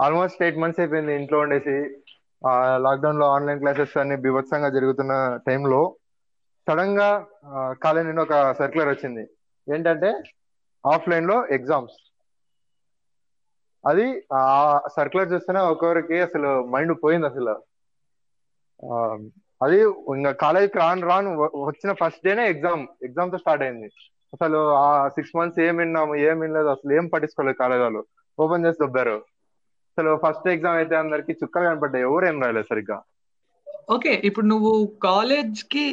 Almost 0.00 0.42
eight 0.42 0.58
months 0.58 0.80
అయిపోయింది 0.80 1.14
ఇంట్లో 1.14 1.38
ఉండేసి. 1.38 2.04
లాక్డౌన్లో 2.76 3.26
ఆన్లైన్ 3.26 3.58
క్లాసెస్ 3.58 3.96
అన్ని 3.96 4.16
బీభత్సంగా 4.16 4.68
జరుగుతున్న 4.68 5.38
టైంలో 5.46 5.96
సడన్గా 6.68 7.26
కాలేజ్ 7.82 8.06
నుండి 8.06 8.22
ఒక 8.22 8.52
సర్క్యులర్ 8.52 8.88
వచ్చింది. 8.88 9.28
ఏంటంటే 9.74 10.22
ఆఫ్లైన్లో 10.86 11.46
ఎగ్జామ్స్ 11.46 12.12
అది 13.86 14.22
ఆ 14.32 14.80
సర్క్యులర్ 14.96 15.32
చూస్తేనే 15.32 15.60
ఒక్కొక్కరికి 15.60 16.20
అసలు 16.20 16.64
మైండ్ 16.64 16.96
పోయింది 17.04 17.26
అసలు. 17.26 17.62
ఆ, 18.86 19.18
అది 19.62 19.80
ఇంకా 20.16 20.32
కాలేజ్కి 20.32 20.78
రాను 20.78 21.06
రాను 21.06 21.42
వచ్చిన 21.42 21.92
ఫస్ట్ 21.92 22.24
డేనే 22.24 22.48
ఎగ్జామ్ 22.48 22.86
ఎగ్జామ్తో 23.02 23.38
స్టార్ట్ 23.38 23.62
అయింది. 23.62 23.86
అసలు 24.32 24.74
ఆ 24.74 25.08
సిక్స్ 25.08 25.36
మంత్స్ 25.36 25.60
ఏం 25.60 25.76
విన్నాము 25.76 26.14
ఏం 26.14 26.38
వినలేదు 26.38 26.66
అసలు 26.66 26.92
ఏం 26.92 27.06
పట్టించుకోలేదు 27.06 27.56
కాలేజ్ 27.56 27.82
వాళ్ళు. 27.82 28.04
ఓపెన్ 28.38 28.66
చేసి 28.66 28.78
దొబ్బారు. 28.80 29.24
అసలు 29.92 30.10
ఫస్ట్ 30.22 30.46
ఎగ్జామ్ 30.48 30.78
అయితే 30.78 30.94
అందరికి 30.96 31.32
చుక్కలు 31.40 31.66
కనపడ్డాయి. 31.66 32.04
ఎవరు 32.04 32.24
ఏం 32.26 32.36
రాయలేదు 32.42 32.68
సరిగ్గా? 32.70 32.98
ఓకే 33.94 34.12
ఇప్పుడు 34.28 34.46
నువ్వు 34.46 34.72
కాలేజ్కి 35.02 35.84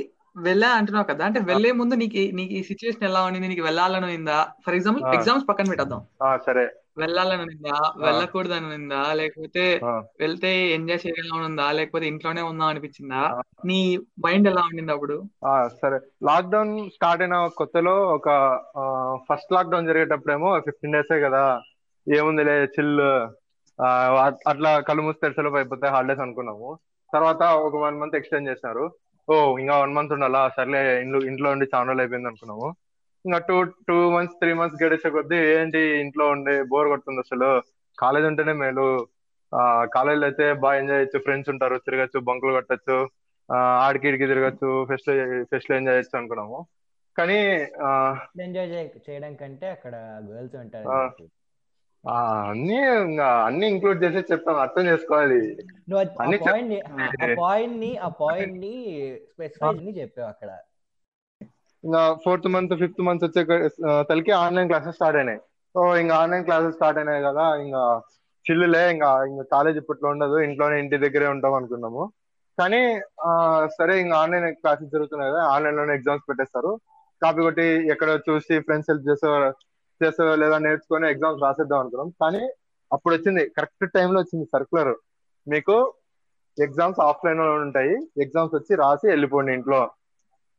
వెళ్ళా 0.45 0.69
అంటున్నావు 0.79 1.07
కదా 1.09 1.23
అంటే 1.25 1.39
వెళ్ళే 1.49 1.71
ముందు 1.79 1.93
నీకు 2.01 2.21
నీకు 2.37 2.53
ఈ 2.53 2.63
సిచ్యువేషన్ 2.69 3.07
ఎలా 3.09 3.21
ఉండింది? 3.27 3.47
నీకు 3.47 3.65
వెళ్ళాలని 3.67 4.17
ఉందా 4.19 4.35
ఫర్ 4.65 4.75
ఎగ్జాంపుల్. 4.75 5.03
ఎగ్జామ్స్ 5.17 5.47
పక్కన 5.49 5.69
పెట్టేద్దాం. 5.71 6.01
సరే. 6.45 6.65
వెళ్ళాలని 7.01 7.43
ఉందా 7.47 7.75
వెళ్ళకూడదని 8.05 8.69
ఉందా 8.77 9.01
లేకపోతే 9.19 9.63
వెళ్తే 10.19 10.49
ఎంజాయ్ 10.77 11.01
చేయాలని 11.03 11.45
ఉందా? 11.49 11.67
లేకపోతే 11.77 12.05
ఇంట్లోనే 12.13 12.41
ఉందాం 12.49 12.69
అనిపించిందా. 12.71 13.21
నీ 13.65 13.79
మైండ్ 14.25 14.49
ఎలా 14.51 14.61
ఉండింది 14.69 14.93
అప్పుడు? 14.95 15.17
సరే. 15.81 15.97
లాక్డౌన్ 16.27 16.73
స్టార్ట్ 16.95 17.21
అయిన 17.21 17.35
కొత్తలో 17.59 17.95
ఒక 18.15 18.27
ఫస్ట్ 19.27 19.53
లాక్డౌన్ 19.55 19.89
జరిగేటప్పుడేమో 19.89 20.49
ఫిఫ్టీన్ 20.67 20.95
డేసే 20.97 21.19
కదా 21.25 21.43
ఏముందిలే 22.07 22.55
చిల్ 22.75 22.93
అట్లా 24.51 24.69
కళ్ళు 24.87 25.01
మూసి 25.01 25.21
తెరిసెలోపు 25.21 25.57
అయిపోతాయి 25.59 25.93
హాలిడేస్ 25.95 26.23
అనుకున్నాము. 26.25 26.69
తర్వాత 27.13 27.43
ఒక 27.67 27.75
వన్ 27.83 27.99
మంత్ 28.01 28.17
ఎక్స్టెండ్ 28.19 28.49
చేసినారు 28.49 28.85
ఓ 29.27 29.35
ఇంకా 29.61 29.75
వన్ 29.81 29.95
మంత్ 29.97 30.13
ఉండాలా? 30.15 30.41
సర్లే 30.55 30.81
ఇంట్లో 31.03 31.19
ఇంట్లో 31.31 31.49
ఉండి 31.51 31.65
చాలా 31.73 31.85
రోజులు 31.87 32.03
అయిపోయింది 32.03 32.29
అనుకున్నాము. 32.31 32.67
ఇంకా 33.25 33.37
two 33.47 33.55
two 33.87 33.97
months 34.13 34.37
three 34.39 34.51
months 34.53 34.81
గడిచే 34.81 35.09
కొద్దీ 35.15 35.37
ఏంటి 35.53 35.81
ఇంట్లో 36.03 36.25
ఉండి 36.35 36.55
బోర్ 36.71 36.89
కొడుతుంది 36.91 37.21
అసలు? 37.25 37.49
కాలేజ్ 37.97 38.27
ఉంటేనే 38.29 38.53
మేలు. 38.55 38.87
ఆ 39.51 39.61
కాలేజీలో 39.95 40.25
అయితే 40.29 40.45
బాగా 40.63 40.79
ఎంజాయ్ 40.81 40.99
చేయొచ్చు. 40.99 41.19
ఫ్రెండ్స్ 41.25 41.51
ఉంటారు 41.53 41.77
తిరగచ్చు 41.87 42.19
బంకులు 42.29 42.55
కొట్టచ్చు 42.57 42.97
ఆడికి 43.83 44.07
ఇడికి 44.09 44.29
తిరగచ్చు 44.31 44.69
ఫెస్ట్ 44.89 45.09
ఫెస్ట్ 45.51 45.71
ఎంజాయ్ 45.77 45.97
చేయొచ్చు 45.97 46.19
అనుకున్నాము. 46.19 46.59
కానీ 47.15 47.37
ఎంజాయ్ 48.43 48.69
చేయడం 49.05 49.33
కంటే 49.35 49.67
అక్కడ 49.75 49.95
గర్ల్స్ 50.29 50.57
ఉంటారు 50.63 50.97
అన్ని 52.07 52.77
అన్ని 53.21 53.67
ఇంక్లూడ్ 53.67 54.03
చేసి 54.03 54.17
చెప్తాం 54.31 54.55
అర్థం 54.55 54.87
చేసుకోవాలి. 54.87 55.57
నువ్వు 55.89 55.99
ఆ- 55.99 56.37
పాయింట్ని 56.45 56.81
ఆ 56.81 57.35
పాయింట్ని 57.39 57.97
ఆ 57.97 58.07
పాయింట్ని 58.07 58.73
స్పెసిఫై 59.33 59.73
ని 59.73 60.01
చెప్పావు 60.01 60.27
అక్కడ. 60.27 60.49
ఇంకా 61.83 62.13
ఫోర్త్ 62.25 62.47
మంత్ 62.47 62.75
ఫిఫ్త్ 62.75 63.01
మంత్ 63.01 63.25
వచ్చే 63.25 63.43
తలకి 64.09 64.31
ఆన్లైన్ 64.31 64.67
క్లాసెస్ 64.67 64.95
స్టార్ట్ 64.95 65.17
అయినాయి. 65.17 65.37
సో 65.73 65.97
ఇంకా 65.97 66.15
ఆన్లైన్ 66.15 66.43
క్లాసెస్ 66.43 66.75
స్టార్ట్ 66.75 66.99
అయినాయి 66.99 67.23
కదా 67.23 67.55
ఇంకా 67.55 68.01
చిల్లులే 68.45 68.91
ఇంకా 68.91 69.25
ఇంకా 69.25 69.43
కాలేజ్ 69.51 69.77
ఇప్పట్లో 69.77 70.09
ఉండదు 70.09 70.39
ఇంట్లోనే 70.39 70.79
ఇంటి 70.79 70.97
దగ్గరే 70.97 71.27
ఉంటాం 71.27 71.53
అనుకున్నాము. 71.53 72.11
కానీ 72.59 72.99
ఆ, 73.21 73.31
సరే 73.77 74.01
ఇంకా 74.01 74.17
ఆన్లైన్ 74.17 74.55
క్లాసెస్ 74.55 74.89
జరుగుతున్నాయి 74.89 75.31
కదా 75.31 75.41
ఆన్లైన్లోనే 75.43 75.93
ఎగ్జామ్స్ 75.93 76.29
పెట్టేస్తారు. 76.29 76.79
కాపీ 77.21 77.41
కొట్టి 77.41 77.63
ఎక్కడ 77.63 78.19
చూసి 78.29 78.59
ఫ్రెండ్స్ 78.59 78.91
హెల్ప్ 78.91 79.09
చేసో 79.09 79.53
చేస్తా 80.03 80.35
లేదా 80.35 80.57
నేర్చుకొని 80.57 81.09
ఎగ్జామ్స్ 81.11 81.43
రాసేద్దాం 81.43 81.79
అనుకున్నాం. 81.79 82.09
కానీ 82.21 82.43
అప్పుడు 82.91 83.15
వచ్చింది 83.15 83.49
కరెక్ట్ 83.57 83.93
టైంలో 83.93 84.19
వచ్చింది 84.19 84.45
సర్కులర్ 84.45 84.93
మీకు 85.47 85.75
ఎగ్జామ్స్ 86.57 86.99
ఆఫ్లైన్లో 86.99 87.53
ఉంటాయి. 87.55 87.93
ఎగ్జామ్స్ 88.23 88.55
వచ్చి 88.55 88.75
రాసి 88.75 89.07
వెళ్ళిపోండి 89.07 89.53
ఇంట్లో 89.53 89.81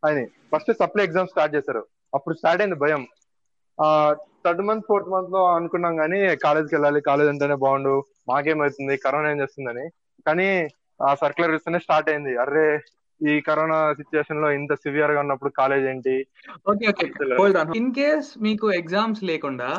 అని. 0.03 0.25
ఫస్ట్ 0.53 0.73
సప్లై 0.73 1.05
ఎగ్జామ్ 1.05 1.29
స్టార్ట్ 1.29 1.55
చేశారు. 1.55 1.83
అప్పుడు 2.15 2.35
స్టార్ట్ 2.35 2.63
అయింది 2.63 2.77
భయం. 2.77 3.03
ఆ 3.79 3.89
థర్డ్ 4.45 4.63
మంత్ 4.63 4.87
ఫోర్త్ 4.89 5.09
మంత్లో 5.09 5.41
అనుకున్నాం 5.55 5.97
కానీ 5.97 6.37
కాలేజ్కి 6.37 6.75
వెళ్ళాలి. 6.75 7.01
కాలేజ్ 7.01 7.29
అంటేనే 7.29 7.55
బాగుండు. 7.55 7.95
మాకేమవుతుంది 8.29 8.97
కరోనా 8.97 9.31
ఏం 9.31 9.41
చేస్తుందని. 9.41 9.85
కానీ 10.27 10.49
ఆ 11.03 11.15
సర్కులర్ 11.15 11.55
ఇస్తేనే 11.55 11.79
స్టార్ట్ 11.79 12.11
అయింది. 12.11 12.37
అర్రే 12.37 12.67
ఈ 13.31 13.33
కరోనా 13.49 13.79
సిచ్యువేషన్లో 13.99 14.49
ఇంత 14.59 14.73
సివియర్గా 14.83 15.21
ఉన్నప్పుడు 15.25 15.51
కాలేజ్ 15.61 15.85
ఏంటి? 15.93 16.15
Okay 16.71 16.85
okay 16.93 17.07
hold 17.41 17.59
on 17.61 17.73
in 17.81 17.91
case 17.99 18.29
మీకు 18.47 18.67
ఎగ్జామ్స్ 18.81 19.23
లేకుండా. 19.31 19.71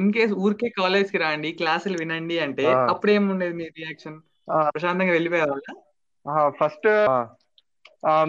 ఇన్ 0.00 0.12
కేస్ 0.16 0.34
ఊరికే 0.44 0.70
కాలేజ్కి 0.80 1.20
రండి 1.24 1.50
క్లాసులు 1.60 1.98
వినండి 2.02 2.38
అంటే. 2.46 2.66
అప్పుడు 2.92 3.12
ఏముండేది 3.16 3.56
మీ 3.60 3.66
రియాక్షన్ 3.80 4.18
ప్రశాంతంగా 4.74 5.14
వెళ్ళిపోయేవాళ్ళ? 5.16 5.68
ఫస్ట్ 6.60 6.88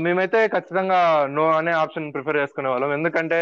మేమైతే 0.03 0.39
ఖచ్చితంగా 0.53 0.99
నో 1.37 1.43
అనే 1.57 1.73
ఆప్షన్ 1.81 2.11
ప్రిఫర్ 2.13 2.39
చేసుకునే 2.41 2.69
వాళ్ళం. 2.71 2.91
ఎందుకంటే 2.97 3.39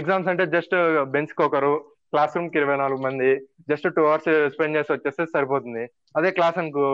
ఎగ్జామ్స్ 0.00 0.30
అంటే 0.32 0.44
జస్ట్ 0.54 0.74
బెంచ్ 1.14 1.34
ఒకరు 1.46 1.72
క్లాస్ 2.12 2.34
రూమ్కి 2.36 2.58
ఇరవై 2.60 2.76
నాలుగు 2.80 3.00
మంది 3.06 3.30
జస్ట్ 3.70 3.86
టూ 3.96 4.02
అవర్స్ 4.08 4.28
స్పెండ్ 4.54 4.76
చేసి 4.78 4.90
వచ్చేస్తే 4.94 5.24
సరిపోతుంది. 5.34 5.84
అదే 6.18 6.30
క్లాస్ 6.38 6.58
అనుకో 6.62 6.86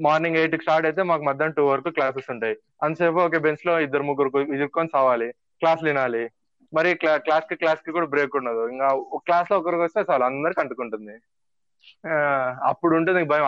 మార్నింగ్ 0.00 0.36
ఎయిట్కి 0.36 0.62
స్టార్ట్ 0.62 0.86
అయితే 0.86 1.02
మాకు 1.02 1.22
మధ్యాహ్నం 1.22 1.54
టూ 1.54 1.66
వరకు 1.66 1.90
క్లాసెస్ 1.90 2.30
ఉంటాయి. 2.30 2.56
అంతసేపు 2.82 3.16
ఒక 3.16 3.36
బెంచ్లో 3.36 3.80
ఇద్దరు 3.80 4.02
ముగ్గురు 4.02 4.38
ఇరుక్కొని 4.38 4.88
సావాలి 4.92 5.32
క్లాస్ 5.32 5.84
వినాలి. 5.84 6.30
మరి 6.74 6.94
క్లాస్కి 6.94 7.54
క్లాస్కి 7.54 7.92
కూడా 7.92 8.06
బ్రేక్ 8.06 8.36
ఉండదు. 8.36 8.68
ఇంకా 8.68 8.88
క్లాస్లో 9.16 9.58
ఒకరికి 9.58 9.82
వస్తే 9.82 10.04
చాలు 10.10 10.24
అందరికి 10.24 10.60
అంటుకుంటుంది. 10.60 11.18
అప్పుడు 12.64 12.96
ఉంటుంది 12.96 13.24
భయం. 13.24 13.44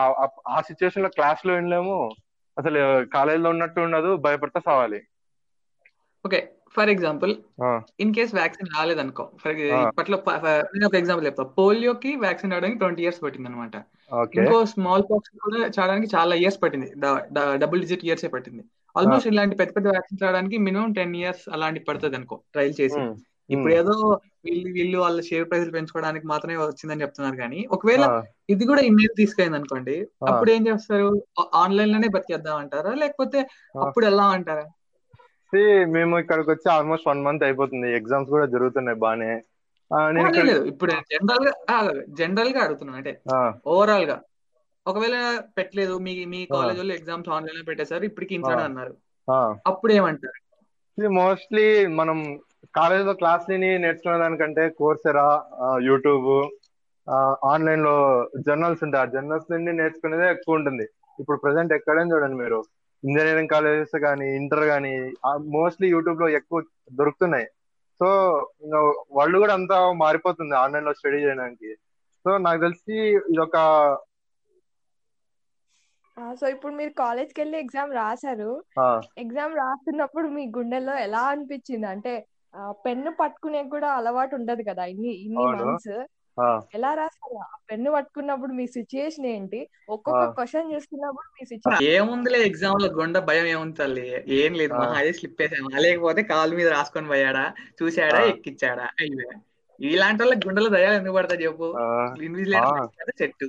ఆ- 0.47 0.61
సిచ్యువేషన్లో 0.61 1.09
క్లాస్లో 1.09 1.53
వినలేము 1.53 2.11
అసలు 2.57 3.05
కాలేజీలో 3.05 3.49
ఉన్నట్టు 3.49 3.81
ఉండదు 3.81 4.15
భయపడతా 4.15 4.61
సావాలి. 4.65 5.03
Okay. 6.25 6.49
For 6.75 6.89
example 6.93 7.31
in 8.03 8.13
case 8.17 8.33
vaccine 8.39 8.69
రాలేదనుకో 8.77 9.23
for. 9.41 9.55
ఇప్పట్లో 9.87 10.17
నేను 10.73 10.87
ఒక 10.89 10.95
ఎగ్జాంపుల్ 11.01 11.27
చెప్తా. 11.29 11.45
పోలియోకి 11.59 12.11
వ్యాక్సిన్ 12.25 12.51
రావడానికి 12.53 12.81
ట్వంటీ 12.83 13.03
ఇయర్స్ 13.05 13.21
పట్టింది 13.23 13.49
అనమాట 13.51 13.75
ఇంకో 14.39 14.57
స్మాల్ 14.73 15.03
పాక్స్ 15.09 15.31
కూడా 15.45 15.59
చావడానికి 15.75 16.09
చాలా 16.15 16.35
ఇయర్స్ 16.43 16.59
పట్టింది. 16.63 16.89
డబుల్ 17.63 17.81
డిజిట్ 17.85 18.05
ఇయర్స్ 18.09 18.27
పట్టింది. 18.35 18.63
ఆల్మోస్ట్ 18.95 19.29
ఇలాంటి 19.31 19.55
పెద్ద 19.59 19.71
పెద్ద 19.75 19.87
వ్యాక్సిన్స్ 19.95 20.23
రావడానికి 20.23 20.57
మినిమం 20.67 20.93
టెన్ 20.99 21.17
ఇయర్స్ 21.21 21.43
అలాంటి 21.55 21.81
పడుతుంది 21.89 22.17
అనుకో 22.19 22.37
ట్రైల్ 22.53 22.73
చేసి 22.81 23.01
ఇప్పుడు 23.49 23.73
ఏదో 23.73 23.93
వీళ్ళు 24.45 24.67
వీళ్ళు 24.73 24.97
వాళ్ళ 25.03 25.19
షేర్ 25.27 25.45
ప్రైస్ 25.49 25.69
పెంచుకోవడానికి 25.75 26.25
మాత్రమే 26.27 26.57
వచ్చిందని 26.57 27.01
చెప్తున్నారు 27.01 27.35
కానీ 27.35 27.59
ఒకవేళ 27.75 28.03
ఇది 28.53 28.63
కూడా 28.65 28.81
ఇన్నేది 28.89 29.15
తీసుకెళ్ళింది 29.19 29.57
అనుకోండి. 29.59 29.95
అప్పుడు 30.29 30.49
ఏం 30.51 30.61
చేస్తారు? 30.67 31.07
ఆన్లైన్లోనే 31.61 32.09
బతికేద్దాం 32.15 32.57
అంటారా 32.57 32.91
లేకపోతే. 33.03 33.39
అప్పుడు 33.85 34.05
ఎలా 34.05 34.25
అంటారా? 34.35 34.65
See, 35.53 35.85
మేము 35.85 36.19
ఇక్కడికి 36.19 36.49
వచ్చి 36.49 36.71
ఆల్మోస్ట్ 36.71 37.07
వన్ 37.07 37.21
మంత్ 37.21 37.43
అయిపోతుంది. 37.43 37.95
ఎగ్జామ్స్ 37.95 38.29
కూడా 38.29 38.45
జరుగుతున్నాయి 38.45 38.97
బానే. 38.97 39.41
లేదు, 40.43 40.63
ఇప్పుడు 40.63 40.91
జనరల్గా 40.91 41.53
జనరల్గా 42.09 42.59
అడుగుతున్నాను 42.61 42.97
అంటే 42.97 43.21
ఓవరాల్గా. 43.67 44.21
ఒకవేళ 44.87 45.41
పెట్టలేదు 45.57 45.97
మీ 45.97 46.25
మీ 46.25 46.45
కాలేజ్ 46.45 46.77
వాళ్ళు 46.77 46.93
ఎగ్జామ్స్ 46.93 47.29
ఆన్లైన్లో 47.29 47.63
పెట్టేశారు 47.63 48.03
ఇప్పటికి 48.03 48.35
ఇంట్లోనే 48.35 48.61
ఆ. 48.61 48.65
అన్నారు. 48.65 48.93
అప్పుడు 49.67 49.93
ఏమంటారు? 49.93 51.09
మోస్ట్లీ 51.09 51.87
మనం 51.87 52.39
కాలేజ్లో 52.75 53.13
క్లాస్ని 53.13 53.57
నేర్చుకునే 53.57 54.17
దానికంటే 54.17 54.69
కోర్సెరా 54.69 55.43
యూట్యూబ్ 55.81 56.49
ఆన్లైన్లో 57.45 58.29
జర్నల్స్ 58.47 58.83
ఉంటాయి. 58.83 59.01
ఆ 59.01 59.05
జర్నల్స్ 59.05 59.51
నుండి 59.51 59.73
నేర్చుకునేదే 59.73 60.31
ఎక్కువ 60.31 60.55
ఉంటుంది. 60.55 60.87
ఇప్పుడు 61.19 61.37
ప్రెసెంట్ 61.37 61.73
ఎక్కడైనా 61.73 62.15
చూడండి 62.15 62.35
మీరు. 62.35 62.63
ఇంజనీరింగ్ 63.03 63.53
కాలేజెస్ 63.53 63.95
కానీ 64.05 64.27
ఇంటర్ 64.39 64.65
కానీ 64.65 64.93
మోస్ట్లీ 65.57 65.87
యూట్యూబ్లో 65.89 66.29
ఎక్కువ 66.39 66.59
దొరుకుతున్నాయి. 66.99 67.47
సో 67.99 68.07
ఇంకా 68.65 68.79
వాళ్ళు 69.17 69.37
కూడా 69.39 69.53
అంతా 69.53 69.77
మారిపోతుంది 70.03 70.55
ఆన్లైన్లో 70.55 70.93
స్టడీ 70.99 71.19
చేయడానికి. 71.23 71.69
సో 72.25 72.29
నాకు 72.45 72.59
తెలిసి 72.61 72.97
ఇది 73.31 73.41
ఒక 73.47 73.57
సో 76.39 76.45
ఇప్పుడు 76.53 76.73
మీరు 76.73 76.91
కాలేజ్కి 76.97 77.39
వెళ్ళి 77.41 77.57
ఎగ్జామ్ 77.59 77.91
రాశారు. 77.93 78.49
ఎగ్జామ్ 79.23 79.53
రాస్తున్నప్పుడు 79.55 80.27
మీ 80.27 80.43
గుండెల్లో 80.57 80.95
ఎలా 81.05 81.21
అనిపించింది? 81.33 81.87
అంటే 81.87 82.13
పెన్ను 82.85 83.11
పట్టుకునే 83.19 83.61
కూడా 83.73 83.89
అలవాటు 83.99 84.33
ఉండదు 84.35 84.63
కదా 84.69 84.85
ఇన్ని 84.93 85.13
ఇన్ని. 85.25 85.45
మంత్స్. 85.59 85.95
ఎలా 86.75 86.93
రాస్తారు 86.93 87.37
ఆ 87.37 87.57
పెన్ను 87.71 87.91
పట్టుకున్నప్పుడు 87.91 88.53
మీ 88.53 88.67
సిచ్యుయేషన్ 88.67 89.25
ఏంటి? 89.25 89.59
ఒక్కొక్క. 89.89 90.25
క్వశ్చన్ 90.29 90.71
చేస్తున్నప్పుడు 90.71 91.27
మీ 91.35 91.45
సిచ్యుయేషన్ 91.45 91.93
ఏముందిలే 91.93 92.39
ఎగ్జామ్లో 92.45 92.87
గుండె 92.87 93.19
భయం 93.19 93.45
ఏముంది 93.45 93.77
తల్లి? 93.77 94.23
ఏం 94.27 94.53
లేదు. 94.53 94.73
మహా 94.73 94.97
అదే 94.99 95.13
స్లిప్ 95.13 95.41
వేసామా 95.41 95.79
లేకపోతే 95.79 96.23
కాలు 96.23 96.55
మీద 96.55 96.67
రాసుకొని 96.67 97.07
పోయాడా? 97.07 97.45
చూసాడా. 97.81 98.19
ఎక్కిచ్చాడా 98.23 98.83
అయ్యే. 98.83 99.29
ఇలాంటి 99.79 100.23
వాళ్ళకి 100.23 100.47
గుండెలో 100.47 100.69
దయాలు 100.69 100.93
ఎందుకు 100.93 101.15
పడతాయి 101.15 101.43
చెప్పు? 101.43 101.67
ఇన్విజిలేటర్ 102.21 103.21
చెట్టు. 103.21 103.45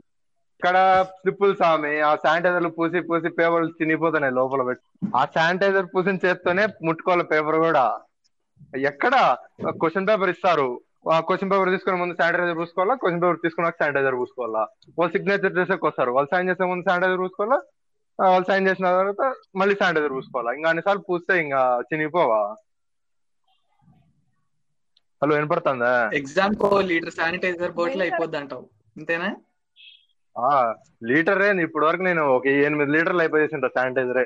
ఇక్కడ 0.60 1.06
ట్రిపుల్ 1.22 1.56
సామి 1.56 2.00
ఆ 2.00 2.16
శానిటైజర్లు 2.16 2.68
పూసి 2.68 3.00
పూసి 3.00 3.28
పేపర్లు 3.28 3.72
తినిపోతున్నాయి 3.78 4.34
లోపల 4.34 4.62
పెట్టి. 4.62 5.08
ఆ 5.16 5.24
శానిటైజర్ 5.24 5.86
పూసిన 5.94 6.18
చేత్తోనే 6.24 6.66
ముట్టుకోవాలి 6.84 7.24
పేపర్ 7.24 7.56
కూడా. 7.56 8.00
ఎక్కడ? 8.76 9.36
క్వశ్చన్ 9.68 10.08
పేపర్ 10.08 10.30
ఇస్తారు. 10.30 10.80
క్వశ్చన్ 11.04 11.50
పేపర్ 11.52 11.72
తీసుకునే 11.74 11.96
ముందు 12.00 12.14
శానిటైజర్ 12.20 12.58
పూసుకోవాలా? 12.60 12.94
క్వశ్చన్ 13.02 13.22
పేపర్ 13.22 13.42
తీసుకున్నాక 13.44 13.76
శానిటైజర్ 13.82 14.16
పూసుకోవాలా? 14.20 14.62
వాళ్ళు 14.98 15.12
సిగ్నేచర్ 15.14 15.58
చేసేకి 15.58 15.86
వస్తారు 15.88 16.10
వాళ్ళు 16.16 16.30
సైన్ 16.32 16.50
చేసే 16.50 16.64
ముందు 16.70 16.86
శానిటైజర్ 16.88 17.22
పూసుకోవాలా? 17.24 17.58
వాళ్ళు 18.18 18.46
సైన్ 18.50 18.66
చేసిన 18.68 18.86
తర్వాత 18.92 19.22
మళ్ళీ 19.60 19.74
శానిటైజర్ 19.80 20.16
పూసుకోవాలా? 20.16 20.50
ఇంకా 20.58 20.68
అన్నిసార్లు 20.72 21.02
పూస్తే 21.08 21.34
ఇంకా 21.44 21.60
చినిగిపోవా? 21.90 22.40
హలో 25.22 25.32
వినపడుతుందా? 25.36 25.92
ఎగ్జామ్ 26.20 26.54
కో 26.62 26.68
లీటర్ 26.90 27.14
శానిటైజర్ 27.18 27.72
బాటిల్ 27.78 28.02
అయిపోద్ది 28.04 28.38
అంటావు 28.40 28.64
అంతేనా 28.96 29.30
ఆ 30.36 30.50
లీటరే. 31.08 31.48
ఇప్పటి 31.66 31.84
వరకు 31.86 32.02
నేను 32.08 32.22
ఒక 32.36 32.46
ఎనిమిది 32.66 32.92
లీటర్లు 32.94 33.22
అయిపోయేసింటా 33.24 33.68
శానిటైజరే 33.76 34.24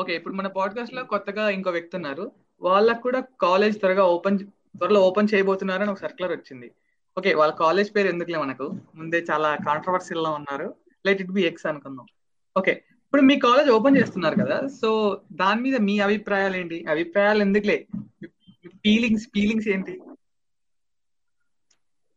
ఓకే 0.00 0.12
ఇప్పుడు 0.18 0.34
మన 0.34 0.48
పాడ్కాస్ట్లో 0.58 1.02
కొత్తగా 1.12 1.44
ఇంకో 1.56 1.70
వ్యక్తి 1.70 1.94
ఉన్నారు. 1.98 2.24
వాళ్ళకు 2.62 3.02
కూడా 3.06 3.20
కాలేజ్ 3.44 3.76
త్వరగా 3.82 4.04
ఓపెన్ 4.14 4.38
త్వరలో 4.78 5.00
ఓపెన్ 5.00 5.28
చేయబోతున్నారని 5.34 5.90
ఒక 5.90 5.98
సర్క్యులర్ 5.98 6.36
వచ్చింది. 6.36 6.68
ఓకే 7.18 7.34
వాళ్ళ 7.34 7.52
కాలేజ్ 7.54 7.96
పేరు 7.96 8.08
ఎందుకులే 8.08 8.38
మనకు? 8.38 8.80
ముందే 8.94 9.24
చాలా 9.30 9.56
కాంట్రవర్సీల్లో 9.66 10.30
ఉన్నారు. 10.32 10.74
లెట్ 11.06 11.20
ఇట్ 11.20 11.32
బి 11.32 11.42
ఎక్స్ 11.42 11.66
అనుకుందాం. 11.66 12.06
ఓకే 12.58 12.72
ఇప్పుడు 13.04 13.22
మీ 13.22 13.38
కాలేజ్ 13.38 13.70
ఓపెన్ 13.70 13.96
చేస్తున్నారు 13.96 14.36
కదా 14.36 14.66
సో 14.66 15.20
దాని 15.32 15.60
మీద 15.60 15.76
మీ 15.76 15.98
అభిప్రాయాలు 15.98 16.56
ఏంటి? 16.56 16.84
అభిప్రాయాలు 16.90 17.42
ఎందుకులే? 17.42 17.86
ఫీలింగ్స్ 18.66 19.26
ఫీలింగ్స్ 19.26 19.68
ఏంటి? 19.68 19.94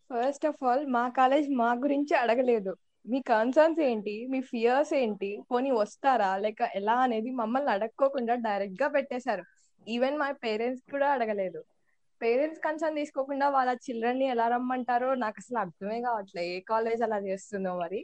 ఫస్ట్ 0.09 0.45
ఆఫ్ 0.45 0.63
ఆల్ 0.63 0.85
మా 0.87 1.09
కాలేజ్ 1.09 1.49
మా 1.49 1.73
గురించి 1.73 2.13
అడగలేదు. 2.15 2.77
మీ 3.05 3.21
కన్సర్న్స్ 3.21 3.79
ఏంటి? 3.79 4.27
మీ 4.29 4.41
ఫియర్స్ 4.41 4.93
ఏంటి? 4.93 5.41
పోనీ 5.51 5.71
వస్తారా? 5.71 6.37
లేక 6.37 6.61
ఎలా 6.75 6.95
అనేది 6.95 7.31
మమ్మల్ని 7.31 7.71
అడగకోకుండా 7.71 8.35
డైరెక్ట్గా 8.35 8.87
పెట్టేశారు. 8.87 9.43
ఈవెన్ 9.87 10.17
మా 10.17 10.31
పేరెంట్స్ 10.31 10.91
కూడా 10.91 11.09
అడగలేదు. 11.09 11.63
పేరెంట్స్ 12.21 12.61
కన్సర్న్ 12.63 12.95
తీసుకోకుండా 12.95 13.49
వాళ్ళ 13.49 13.71
చిల్డ్రన్ని 13.85 14.25
ఎలా 14.25 14.47
రమ్మంటారో 14.47 15.09
నాకు 15.15 15.37
అసలు 15.37 15.59
అర్థమే 15.59 16.01
కావట్లే. 16.01 16.43
ఏ 16.55 16.59
కాలేజ్ 16.71 17.01
అలా 17.03 17.17
చేస్తుందో 17.29 17.73
మరి. 17.79 17.99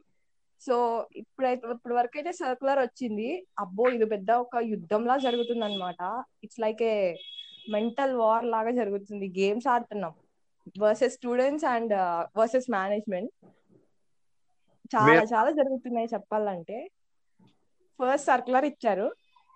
సో 0.61 0.75
ఇప్పుడైతే 1.15 1.67
ఇప్పుడు 1.67 1.95
వరకు 1.95 2.17
అయితే 2.17 2.31
సర్కులర్ 2.31 2.79
వచ్చింది. 2.79 3.29
అబ్బో 3.59 3.85
ఇది 3.89 4.05
పెద్ద 4.05 4.31
ఒక 4.45 4.57
యుద్ధంలా 4.73 5.17
జరుగుతుంది 5.17 5.65
అనమాట 5.65 6.01
it's 6.43 6.59
like 6.59 6.83
a 6.83 6.97
mental 7.69 8.15
war 8.15 8.45
లాగా 8.45 8.71
జరుగుతుంది. 8.71 9.27
గేమ్స్ 9.39 9.67
ఆడుతున్నాం. 9.67 10.13
Versus 10.79 11.13
students 11.13 11.65
and 11.65 11.93
versus 12.39 12.69
management. 12.71 13.31
చాలా 14.95 15.23
చాలా 15.33 15.51
జరుగుతున్నాయి 15.51 16.07
చెప్పాలంటే. 16.13 16.77
ఫస్ట్ 17.99 18.27
సర్కులర్ 18.27 18.65
ఇచ్చారు. 18.65 19.07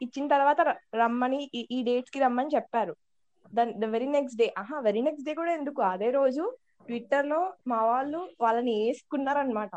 ఇచ్చిన 0.01 0.27
తర్వాత 0.27 0.59
రమ్మని 0.95 1.39
ఈ 1.75 1.79
డేట్స్కి 1.83 2.19
రమ్మని 2.19 2.55
చెప్పారు. 2.55 2.93
దాని 3.53 3.73
ద 3.73 3.85
వెరీ 3.95 4.07
నెక్స్ట్ 4.07 4.37
డే. 4.37 4.53
ఆహా 4.57 4.79
వెరీ 4.79 5.01
నెక్స్ట్ 5.01 5.27
డే 5.27 5.33
కూడా 5.33 5.51
ఎందుకు? 5.51 5.81
అదే 5.81 6.09
రోజు 6.11 6.43
ట్విట్టర్లో 6.87 7.39
మా 7.67 7.79
వాళ్ళు 7.85 8.19
వాళ్ళని 8.41 8.73
వేసుకున్నారనమాట 8.81 9.71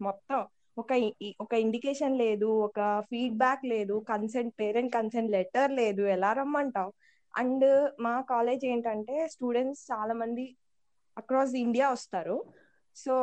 మొత్తం 0.00 0.40
ఒక 0.76 0.92
ఒక 1.40 1.52
ఇండికేషన్ 1.54 2.18
లేదు 2.18 2.48
ఒక 2.68 2.80
ఫీడ్బ్యాక్ 3.10 3.64
లేదు 3.64 3.94
కన్సెంట్ 4.08 4.54
పేరెంట్ 4.60 4.94
కన్సెంట్ 4.94 5.30
లెటర్ 5.30 5.72
లేదు 5.72 6.02
ఎలా 6.16 6.32
రమ్మంటావు? 6.32 6.90
అండ్ 7.34 7.66
మా 8.00 8.20
కాలేజ్ 8.20 8.64
ఏంటంటే 8.64 9.28
స్టూడెంట్స్ 9.28 9.82
చాలా 9.92 10.14
మంది 10.14 10.44
అక్రాస్ 11.16 11.54
ఇండియా 11.56 11.86
వస్తారు. 11.90 12.36
సో 12.96 13.14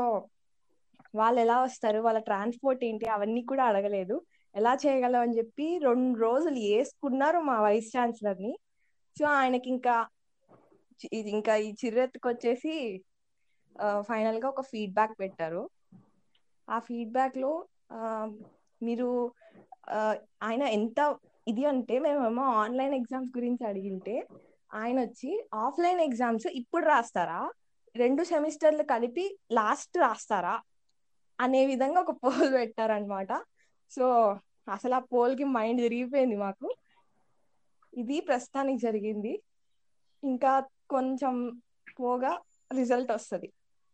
వాళ్ళు 1.16 1.40
ఎలా 1.42 1.58
వస్తారు? 1.62 2.00
వాళ్ళ 2.00 2.20
ట్రాన్స్పోర్ట్ 2.20 2.84
ఏంటి? 2.86 3.06
అవన్నీ 3.06 3.42
కూడా 3.44 3.64
అడగలేదు. 3.64 4.16
ఎలా 4.56 4.74
చేయగలం 4.86 5.22
అని 5.22 5.38
చెప్పి 5.38 5.78
రెండు 5.78 6.20
రోజులు 6.20 6.60
వేసుకున్నారు 6.60 7.40
మా 7.40 7.62
వైస్ 7.62 7.90
ఛాన్సలర్ని 7.98 8.54
సో 9.18 9.26
ఆయనకి 9.36 9.70
ఇంకా 9.70 9.96
చి- 11.00 11.12
ఇది 11.14 11.30
ఇంకా 11.30 11.56
ఈ 11.58 11.70
చిర్రెత్తుకు 11.82 12.30
వచ్చేసి 12.30 12.74
ఫైనల్గా 14.02 14.48
ఒక 14.50 14.62
ఫీడ్బ్యాక్ 14.62 15.20
పెట్టారు. 15.20 15.62
ఆ 16.68 16.80
ఫీడ్బ్యాక్లో 16.80 17.52
మీరు 18.82 19.10
ఆయన 20.44 20.64
ఎంత 20.78 21.00
ఇది 21.48 21.66
అంటే 21.66 22.00
మేమేమో 22.00 22.44
ఆన్లైన్ 22.62 22.96
ఎగ్జామ్స్ 22.96 23.38
గురించి 23.38 23.64
అడిగింటే 23.68 24.16
ఆయన 24.72 25.02
వచ్చి 25.02 25.32
ఆఫ్లైన్ 25.64 26.02
ఎగ్జామ్స్ 26.02 26.48
ఇప్పుడు 26.54 26.86
రాస్తారా? 26.86 27.40
రెండు 27.96 28.24
సెమిస్టర్లు 28.24 28.84
కలిపి 28.84 29.26
లాస్ట్ 29.52 29.98
రాస్తారా? 29.98 30.56
అనే 31.40 31.66
విధంగా 31.66 32.00
ఒక 32.02 32.12
పోల్ 32.24 32.54
పెట్టారనమాట 32.54 33.32
సో 33.92 34.06
అసలు 34.68 34.96
ఆ 34.96 35.04
పోల్కి 35.14 35.46
మైండ్ 35.56 35.82
తిరిగిపోయింది 35.82 36.38
మాకు. 36.38 36.68
ఇది 38.02 38.18
ప్రస్తుతానికి 38.30 38.80
జరిగింది. 38.86 39.34
ఇంకా 40.24 40.54
కొంచెం 40.94 41.36
పోగా 42.00 42.34
రిజల్ట్ 42.72 43.12
వస్తుంది. 43.18 43.50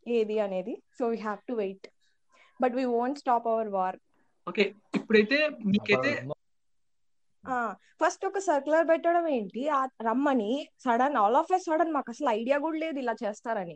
ఏది 0.05 0.35
అనేది. 0.47 0.73
So 0.97 1.03
we 1.13 1.17
have 1.27 1.39
to 1.49 1.53
wait 1.61 1.87
but 2.59 2.75
we 2.79 2.85
won't 2.97 3.21
stop 3.23 3.47
our 3.53 3.71
war 3.77 3.97
okay 4.47 4.63
ఇప్పుడైతే 4.99 5.37
మీకైతే 5.71 6.11
ఫస్ట్ 8.01 8.23
ఒక 8.27 8.39
సర్క్యులర్ 8.47 8.85
పెట్టడం 8.89 9.25
ఏంటి? 9.35 9.61
ఆ 9.77 9.79
రమ్మని 10.07 10.51
sudden 10.83 11.15
all 11.21 11.37
of 11.39 11.51
a 11.57 11.59
sudden 11.65 11.91
మాకు 11.95 12.09
అసలు 12.13 12.29
ఐడియా 12.39 12.57
కూడా 12.65 12.77
లేదు 12.83 12.97
ఇలా 13.03 13.13
చేస్తారని. 13.23 13.75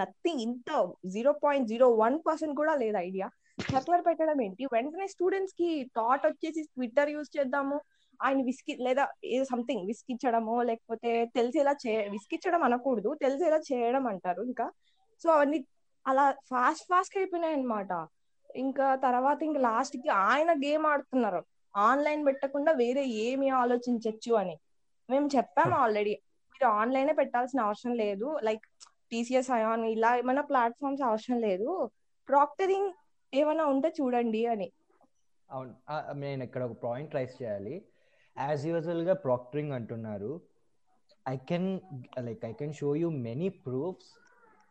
నథింగ్ 0.00 0.42
ఇంత 0.46 0.70
zero 1.14 1.32
point 1.44 1.70
zero 1.72 1.86
one 2.02 2.16
percent 2.26 2.56
కూడా 2.60 2.74
లేదు 2.82 2.98
ఐడియా 3.08 3.26
సర్క్యులర్ 3.72 4.04
పెట్టడం 4.08 4.38
ఏంటి? 4.46 4.64
వెంటనే 4.74 5.06
స్టూడెంట్స్కి 5.14 5.68
థాట్ 5.98 6.24
వచ్చేసి 6.30 6.62
ట్విట్టర్ 6.74 7.12
యూజ్ 7.14 7.30
చేద్దాము. 7.36 7.78
ఆయన 8.22 8.42
విస్కి 8.42 8.74
లేదా 8.76 9.04
ఏదో 9.24 9.44
సంథింగ్ 9.44 9.86
విసికిచ్చడమో 9.86 10.62
లేకపోతే 10.62 11.10
తెలిసేలా 11.36 11.74
చే 11.86 12.08
విసికిచ్చడం 12.08 12.62
అనకూడదు 12.62 13.14
తెలిసేలా 13.14 13.58
చేయడం 13.72 14.06
అంటారు 14.06 14.42
ఇంకా. 14.42 14.66
సో 15.22 15.30
అవన్నీ 15.30 15.58
అలా 16.06 16.24
ఫాస్ట్ 16.50 16.84
ఫాస్ట్ 16.90 17.16
అయిపోయినాయి 17.18 17.54
అనమాట 17.54 17.92
ఇంకా 18.56 18.94
తర్వాత 18.96 19.42
ఇంకా 19.42 19.60
లాస్ట్కి 19.60 20.08
ఆయన 20.08 20.52
గేమ్ 20.52 20.86
ఆడుతున్నారు. 20.86 21.40
ఆన్లైన్ 21.76 22.26
పెట్టకుండా 22.26 22.72
వేరే 22.72 23.04
ఏమి 23.04 23.48
ఆలోచించచ్చు 23.62 24.32
అని. 24.34 24.56
మేము 25.10 25.26
చెప్పాము 25.36 25.74
ఆల్రెడీ 25.74 26.14
మీరు 26.52 26.66
ఆన్లైనే 26.66 27.12
పెట్టాల్సిన 27.12 27.60
అవసరం 27.60 27.94
లేదు. 27.94 28.38
లైక్ 28.44 28.64
టీసీఎస్ 29.10 29.50
అయాన్ 29.50 29.84
ఇలా 29.84 30.16
ఏమైనా 30.16 30.42
ప్లాట్ఫామ్స్ 30.42 31.02
అవసరం 31.02 31.38
లేదు. 31.40 31.90
ప్రాక్టరింగ్ 32.28 32.90
ఏమైనా 33.34 33.64
ఉంటే 33.64 33.88
చూడండి 34.00 34.46
అని. 34.46 34.72
అవును. 35.50 35.74
నేను 36.12 36.44
ఇక్కడ 36.44 36.62
ఒక 36.62 36.76
పాయింట్ 36.84 37.14
రైస్ 37.14 37.42
చేయాలి. 37.42 37.76
యాజ్ 38.46 38.64
యూజువల్గా 38.70 39.14
ప్రాక్టరింగ్ 39.26 39.72
అంటున్నారు. 39.78 40.32
I 41.32 41.36
can 41.50 41.70
like 42.26 42.44
I 42.50 42.52
can 42.60 42.74
show 42.80 42.88
you 43.02 43.08
many 43.28 43.48
proofs 43.66 44.10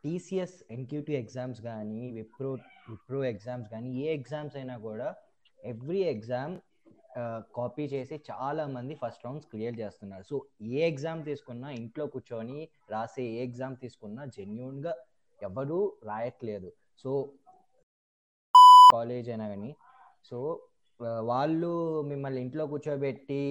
TCS 0.04 0.58
NQT 0.76 1.14
exams 1.22 1.60
కానీ 1.70 2.02
విప్రో 2.18 2.52
విప్రో 2.90 3.20
ఎగ్జామ్స్ 3.34 3.70
కానీ 3.74 3.90
ఏ 4.04 4.08
ఎగ్జామ్స్ 4.20 4.56
అయినా 4.60 4.76
కూడా 4.88 5.08
ఎవ్రీ 5.60 6.02
ఎగ్జామ్ 6.14 6.56
కాపీ 7.58 7.86
చేసి 7.94 8.16
చాలా 8.30 8.64
మంది 8.76 8.94
ఫస్ట్ 9.02 9.24
రౌండ్స్ 9.26 9.48
క్లియర్ 9.52 9.76
చేస్తున్నారు. 9.82 10.24
సో 10.32 10.36
ఏ 10.78 10.82
ఎగ్జామ్ 10.92 11.22
తీసుకున్నా 11.30 11.68
ఇంట్లో 11.82 12.06
కూర్చొని 12.14 12.60
రాసే 12.94 13.24
ఏ 13.36 13.40
ఎగ్జామ్ 13.48 13.76
తీసుకున్నా 13.84 14.24
జెన్యున్గా 14.36 14.94
ఎవరూ 15.40 15.80
రాయట్లేదు. 16.10 16.70
సో 17.04 17.12
కాలేజ్ 18.96 19.30
అయినా 19.34 19.48
కానీ 19.54 19.72
సో 20.30 20.38
వాళ్ళు 21.30 21.70
మిమ్మల్ని 22.10 22.40
ఇంట్లో 22.44 22.64
కూర్చోబెట్టి 22.72 23.42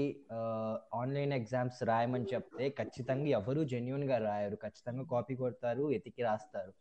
ఆన్లైన్ 1.00 1.32
ఎగ్జామ్స్ 1.36 1.80
రాయమని 1.90 2.26
చెప్తే 2.32 2.64
ఖచ్చితంగా 2.78 3.28
ఎవరు 3.38 3.60
జెన్యున్గా 3.72 4.16
రాయరు. 4.26 4.56
ఖచ్చితంగా 4.64 5.04
కాపీ 5.12 5.34
కొడతారు 5.42 5.84
ఎతికి 5.96 6.22
రాస్తారు. 6.28 6.72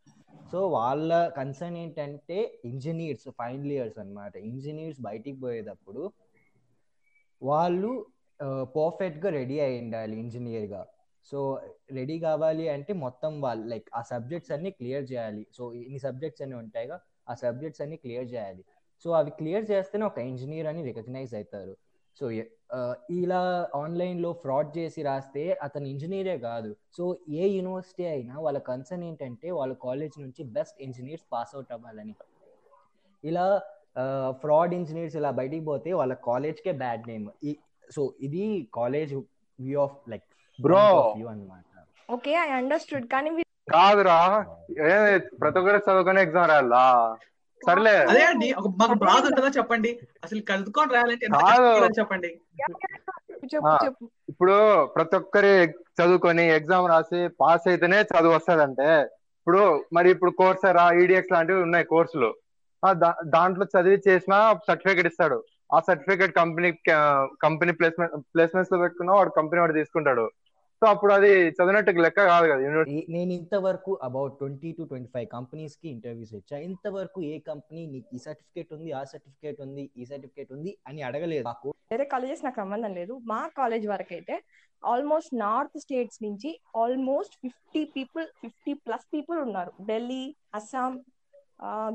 సో 0.52 0.58
వాళ్ళ 0.76 1.10
కన్సర్న్ 1.38 1.78
ఏంటంటే 1.82 2.38
ఇంజనీర్స్ 2.70 3.28
ఫైనల్ 3.40 3.72
ఇయర్స్ 3.76 3.98
అనమాట 4.04 4.34
ఇంజనీర్స్ 4.50 5.00
బయటికి 5.08 5.38
పోయేటప్పుడు 5.44 6.04
వాళ్ళు 7.42 7.92
పర్ఫెక్ట్గా 8.76 9.30
రెడీ 9.38 9.56
అయి 9.64 9.76
ఉండాలి 9.84 10.14
ఇంజనీర్గా. 10.24 10.82
సో 11.30 11.38
రెడీ 11.98 12.16
కావాలి 12.26 12.64
అంటే 12.74 12.92
మొత్తం 13.04 13.32
వాళ్ళు 13.44 13.64
లైక్ 13.72 13.88
ఆ 13.98 14.00
సబ్జెక్ట్స్ 14.12 14.52
అన్ని 14.56 14.70
క్లియర్ 14.70 15.04
చేయాలి. 15.12 15.42
సో 15.56 15.62
ఇన్ని 15.84 16.00
సబ్జెక్ట్స్ 16.06 16.42
అన్ని 16.44 16.56
ఉంటాయిగా 16.62 16.96
ఆ 17.30 17.34
సబ్జెక్ట్స్ 17.44 17.82
అన్ని 17.84 17.96
క్లియర్ 18.04 18.28
చేయాలి. 18.34 18.62
సో 19.02 19.08
అవి 19.20 19.32
క్లియర్ 19.38 19.64
చేస్తేనే 19.70 20.04
ఒక 20.10 20.18
ఇంజనీర్ 20.30 20.68
అని 20.70 20.80
రికగ్నైజ్ 20.88 21.32
అవుతారు. 21.38 21.74
సో 22.18 22.24
ఇలా 23.22 23.40
ఆన్లైన్లో 23.80 24.30
ఫ్రాడ్ 24.42 24.70
చేసి 24.76 25.00
రాస్తే 25.08 25.42
అతను 25.66 25.86
ఇంజనీరే 25.92 26.36
కాదు. 26.46 26.70
సో 26.96 27.04
ఏ 27.40 27.42
యూనివర్సిటీ 27.56 28.04
అయినా 28.14 28.34
వాళ్ళ 28.46 28.58
కన్సర్న్ 28.70 29.04
ఏంటంటే 29.08 29.48
వాళ్ళ 29.58 29.72
కాలేజ్ 29.86 30.16
నుంచి 30.24 30.44
బెస్ట్ 30.56 30.78
ఇంజనీర్స్ 30.86 31.26
పాస్ 31.34 31.52
అవుట్ 31.56 31.72
అవ్వాలని. 31.76 32.14
ఇలా 33.24 33.46
ఫ్రాడ్ 34.42 34.72
ఇంజనీర్స్ 34.78 35.16
ఇలా 35.20 35.30
బయటికి 35.40 35.64
పోతే 35.70 35.92
వాళ్ళ 36.00 36.14
కాలేజ్కే 36.28 36.72
బ్యాడ్ 36.82 37.04
నేమ్. 37.12 37.28
సో 37.94 38.02
ఇది 38.26 38.44
college 38.78 39.12
view 39.58 39.78
of 39.86 39.96
like 40.12 40.26
bro! 40.58 40.82
View 41.18 41.28
అనమాట 41.34 41.62
ఓకే 42.14 42.32
ఐ 42.42 42.48
అండర్స్టూడ్. 42.60 43.06
కానీ 43.14 43.30
కాదురా. 43.72 44.18
ఏ 44.88 44.90
ప్రతి 45.40 45.58
ఒక్కరు 45.60 45.78
చదువుకునే 45.86 46.20
ఎగ్జామ్ 46.26 46.50
రాయాలా? 46.50 46.84
సర్లే. 47.60 47.94
అదే 48.04 48.22
అండి 48.22 48.52
ఒక 48.52 48.68
మాకు 48.80 48.94
బాధ 49.02 49.22
ఉంటుందా 49.26 49.50
చెప్పండి? 49.56 49.90
అసలు 50.24 50.40
కలుపుకొని 50.42 50.92
రాయాలంటే 50.94 51.26
చెప్పండి. 51.98 52.30
చెప్పు 53.52 53.66
ఆ. 53.68 53.74
చెప్పు. 53.84 54.04
ఇప్పుడు 54.28 54.56
ప్రతి 54.94 55.16
ఒక్కరి 55.16 55.52
చదువుకొని 55.98 56.44
ఎగ్జామ్ 56.50 56.88
రాసి 56.88 57.28
పాస్ 57.40 57.68
అయితేనే 57.68 57.98
చదువు 58.12 58.34
వస్తుందంటే 58.34 58.88
ఇప్పుడు 59.38 59.62
మరి 59.92 60.10
ఇప్పుడు 60.10 60.30
కోర్సరా 60.32 60.92
ఈడిఎక్స్ 61.02 61.32
లాంటివి 61.32 61.62
ఉన్నాయి 61.62 61.84
కోర్సులు 61.84 62.30
దాంట్లో 63.28 63.64
చదివి 63.74 63.98
చేసిన 64.08 64.34
సర్టిఫికేట్ 64.68 65.06
ఇస్తాడు. 65.06 65.38
ఆ 65.72 65.80
సర్టిఫికేట్ 65.80 66.32
కంపెనీ 66.32 66.70
కంపెనీ 67.42 67.72
ప్లేస్మెంట్ 67.72 68.14
ప్లేస్మెంట్స్లో 68.34 68.78
పెట్టుకున్నా 68.78 69.12
వాడు 69.12 69.30
కంపెనీ 69.30 69.60
వాడు 69.60 69.72
తీసుకుంటాడు. 69.72 70.26
సో 70.80 70.86
అప్పుడు 70.86 71.12
అది 71.12 71.48
చదివినట్టు 71.48 71.90
లెక్క 71.90 72.24
కాదు 72.26 72.46
కదా 72.46 72.82
నేను 73.08 73.32
ఇంతవరకు 73.32 73.98
about 74.02 74.34
twenty 74.38 74.72
two 74.72 74.82
twenty 74.82 75.08
five 75.14 75.28
కంపెనీస్కి 75.28 75.88
ఇంటర్వ్యూస్ 75.88 76.34
ఇచ్చా. 76.34 76.58
ఇంతవరకు 76.58 77.22
ఏ 77.22 77.38
కంపెనీ 77.38 77.86
నీకు 77.86 78.08
ఈ 78.14 78.18
సర్టిఫికేట్ 78.18 78.72
ఉంది 78.72 78.92
ఆ 78.92 79.04
సర్టిఫికేట్ 79.04 79.60
ఉంది 79.60 79.90
ఈ 79.96 80.04
సర్టిఫికేట్ 80.04 80.52
ఉంది 80.52 80.78
అని 80.86 81.02
అడగలేదు 81.02 81.44
నాకు. 81.44 81.68
వేరే 81.92 82.04
కాలేజెస్ 82.04 82.44
నాకు 82.44 82.56
సంబంధం 82.56 82.94
లేదు. 82.94 83.20
మా 83.24 83.48
కాలేజ్ 83.58 83.88
వరకు 83.88 84.12
అయితే 84.14 84.36
ఆల్మోస్ట్ 84.84 85.34
నార్త్ 85.38 85.78
స్టేట్స్ 85.80 86.22
నుంచి 86.22 86.60
almost 86.76 87.34
fifty 87.42 87.84
people 87.96 88.26
fifty 88.42 88.72
plus 88.72 89.06
people 89.14 89.38
ఉన్నారు. 89.38 89.72
ఢిల్లీ 89.82 90.24
అస్సాం 90.54 91.04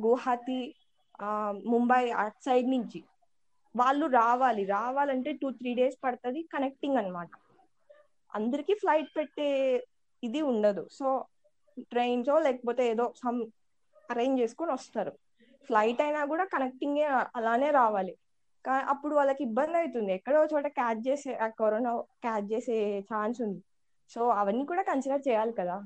గువాహతి 0.05 0.61
ఆ, 1.21 1.53
ముంబై 1.65 2.09
అట్ 2.09 2.39
సైడ్ 2.45 2.69
నుంచి. 2.69 3.03
వాళ్ళు 3.75 4.05
రావాలి. 4.05 4.63
రావాలంటే 4.65 5.31
టూ 5.31 5.51
త్రీ 5.51 5.73
డేస్ 5.73 5.97
పడుతుంది 6.03 6.41
కనెక్టింగ్ 6.53 6.97
అన్నమాట. 6.97 7.29
అందరికీ 8.35 8.73
ఫ్లైట్ 8.73 9.09
పెట్టే 9.17 9.50
ఇది 10.23 10.41
ఉండదు. 10.41 10.83
సో 10.91 11.07
ట్రైన్సో 11.79 12.39
లేకపోతే 12.39 12.83
ఏదో 12.89 13.05
సమ్ 13.17 13.39
అరేంజ్ 14.11 14.41
చేసుకొని 14.41 14.71
వస్తారు. 14.71 15.11
ఫ్లైట్ 15.67 16.01
అయినా 16.01 16.21
కూడా 16.25 16.45
కనెక్టింగ్ 16.53 17.00
అలానే 17.35 17.71
రావాలి. 17.71 18.13
అప్పుడు 18.93 19.13
వాళ్ళకి 19.15 19.41
ఇబ్బంది 19.43 19.77
అవుతుంది. 19.77 20.11
ఎక్కడో 20.13 20.39
చోట 20.53 20.67
క్యాచ్ 20.67 21.01
చేసే 21.07 21.33
ఆ 21.35 21.47
కరోనా 21.61 21.91
క్యాచ్ 22.25 22.47
చేసే 22.53 22.77
ఛాన్స్ 23.00 23.41
ఉంది. 23.41 23.61
సో 24.09 24.21
అవన్నీ 24.41 24.65
కూడా 24.65 24.81
కన్సిడర్ 24.81 25.23
చేయాలి 25.27 25.53
కదా. 25.59 25.77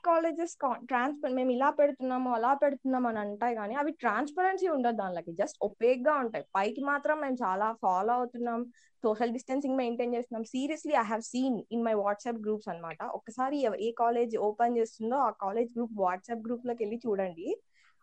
కాలేజెస్ 0.00 0.54
ట్రాన్స్పర్ 0.90 1.32
మేము 1.32 1.50
ఇలా 1.50 1.70
పెడుతున్నాము 1.70 2.30
అలా 2.34 2.54
పెడుతున్నాము 2.54 3.08
అని 3.08 3.18
అంటాయి 3.18 3.54
కానీ 3.54 3.74
అవి 3.74 3.92
ట్రాన్స్పరెన్సీ 3.92 4.68
ఉండదు 4.68 4.96
దానిలోకి. 4.96 5.32
జస్ట్ 5.32 5.58
ఒపేక్గా 5.62 6.14
ఉంటాయి. 6.14 6.44
పైకి 6.56 6.80
మాత్రం 6.80 7.20
మేము 7.20 7.36
చాలా 7.44 7.72
ఫాలో 7.82 8.12
అవుతున్నాం 8.12 8.60
సోషల్ 9.04 9.32
డిస్టెన్సింగ్ 9.32 9.76
మెయింటైన్ 9.76 10.14
చేస్తున్నాం. 10.14 10.44
Seriously 10.54 10.94
I 10.94 11.04
have 11.12 11.22
seen 11.22 11.62
in 11.72 11.84
my 11.84 11.94
WhatsApp 12.04 12.40
groups 12.46 12.68
అన్నమాట. 12.68 13.02
ఒకసారి 13.18 13.58
ఏ 13.86 13.90
కాలేజ్ 14.02 14.36
ఓపెన్ 14.48 14.76
చేస్తుందో 14.78 15.16
ఆ 15.28 15.30
కాలేజ్ 15.44 15.70
గ్రూప్ 15.76 15.94
వాట్సాప్ 16.04 16.44
గ్రూప్లోకి 16.46 16.82
వెళ్ళి 16.84 16.98
చూడండి. 17.06 17.48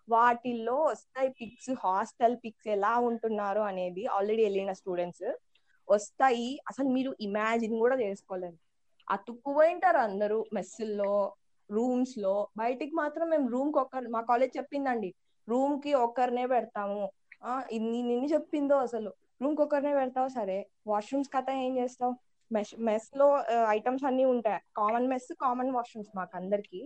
వాటిల్లో 0.07 0.77
వస్తాయి 0.91 1.29
పిక్స్ 1.39 1.71
హాస్టల్ 1.83 2.37
పిక్స్ 2.45 2.67
ఎలా 2.67 2.93
ఉంటున్నారు 3.09 3.61
అనేది 3.61 4.03
ఆల్రెడీ 4.17 4.43
వెళ్ళిన 4.47 4.71
స్టూడెంట్స్ 4.81 5.27
వస్తాయి. 5.87 6.59
అసలు 6.69 6.89
మీరు 6.97 7.11
ఇమాజిన్ 7.27 7.77
కూడా 7.83 7.95
చేసుకోలేదు 7.95 8.57
అతుక్కుపోయింటారు 9.07 9.97
అందరూ 9.97 10.45
మెస్సుల్లో 10.53 11.11
రూమ్స్లో 11.71 12.47
బయటికి 12.57 12.91
మాత్రం 12.95 13.29
మేము 13.29 13.47
రూమ్కి 13.49 13.79
ఒక్కరు 13.79 14.09
మా 14.09 14.21
కాలేజ్ 14.21 14.57
చెప్పిందండి. 14.57 15.13
రూమ్కి 15.47 15.93
ఒక్కరినే 15.93 16.45
పెడతాము. 16.47 17.11
ఆ 17.43 17.63
నిన్ను 17.71 18.27
చెప్పిందో 18.27 18.75
అసలు. 18.77 19.13
రూమ్కి 19.41 19.61
ఒక్కరినే 19.61 19.93
పెడతావు? 19.93 20.27
సరే. 20.27 20.57
వాష్రూమ్స్ 20.87 21.29
కథ 21.33 21.49
ఏం 21.49 21.77
చేస్తావు? 21.77 22.13
మెస్ 22.51 22.73
మెస్లో 22.79 23.27
ఐటమ్స్ 23.67 24.03
అన్ని 24.03 24.25
ఉంటాయి. 24.25 24.61
కామన్ 24.75 25.07
మెస్ 25.07 25.33
కామన్ 25.41 25.71
వాష్రూమ్స్ 25.71 26.11
మాకు 26.15 26.37
అందరికి. 26.37 26.81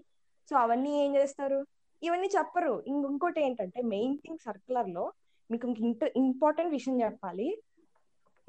సో 0.50 0.58
అవన్నీ 0.58 1.06
ఏం 1.06 1.16
చేస్తారు? 1.16 1.60
ఇవన్నీ 2.04 2.30
చెప్పరు. 2.38 2.84
ఇంకొకటి 2.88 3.42
ఏంటంటే 3.42 3.82
మెయిన్ 3.82 4.18
థింగ్ 4.18 4.38
సర్కులర్లో 4.46 5.06
మీకు 5.52 5.68
ఇంటర్ 5.80 6.12
ఇంపార్టెంట్ 6.16 6.72
విషయం 6.72 7.02
చెప్పాలి. 7.02 7.48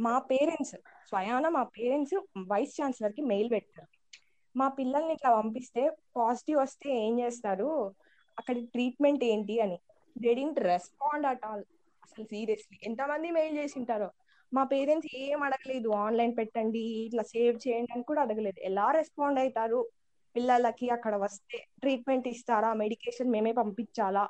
మా 0.00 0.19
పేరెంట్స్ 0.19 0.75
స్వయాన 1.09 1.49
మా 1.49 1.62
పేరెంట్స్ 1.62 2.14
వైస్ 2.49 2.75
ఛాన్సలర్కి 2.83 3.23
మెయిల్ 3.23 3.50
పెట్టారు 3.50 3.94
మా 4.54 4.66
పిల్లల్ని 4.78 5.12
ఇట్లా 5.14 5.30
పంపిస్తే 5.37 5.82
పాజిటివ్ 6.16 6.58
వస్తే 6.61 6.88
ఏం 7.00 7.14
చేస్తారు? 7.20 7.70
అక్కడ 8.38 8.56
ట్రీట్మెంట్ 8.73 9.25
ఏంటి 9.25 9.54
అని. 9.61 9.78
They 10.16 10.30
didn't 10.34 10.61
respond 10.66 11.26
at 11.26 11.44
all 11.44 11.64
అసలు 12.02 12.25
సీరియస్లీ 12.26 12.76
ఎంతమంది 12.88 13.28
మెయిల్ 13.30 13.56
చేసి 13.58 13.76
ఉంటారో 13.80 14.08
మా 14.52 14.62
పేరెంట్స్ 14.73 15.11
ఏం 15.23 15.38
అడగలేదు. 15.46 15.88
ఆన్లైన్ 16.04 16.34
పెట్టండి 16.38 16.82
ఇట్లా 17.06 17.23
సేవ్ 17.32 17.56
చేయండి 17.64 17.92
అని 17.92 18.04
కూడా 18.04 18.23
అడగలేదు. 18.23 18.58
ఎలా 18.68 18.87
రెస్పాండ్ 18.99 19.40
అవుతారు 19.40 19.80
పిల్లలకి 20.37 20.87
అక్కడ 20.96 21.14
వస్తే 21.25 21.58
ట్రీట్మెంట్ 21.80 22.26
ఇస్తారా? 22.28 22.70
మెడికేషన్ 22.82 23.32
మేమే 23.34 23.52
పంపించాలా? 23.54 24.25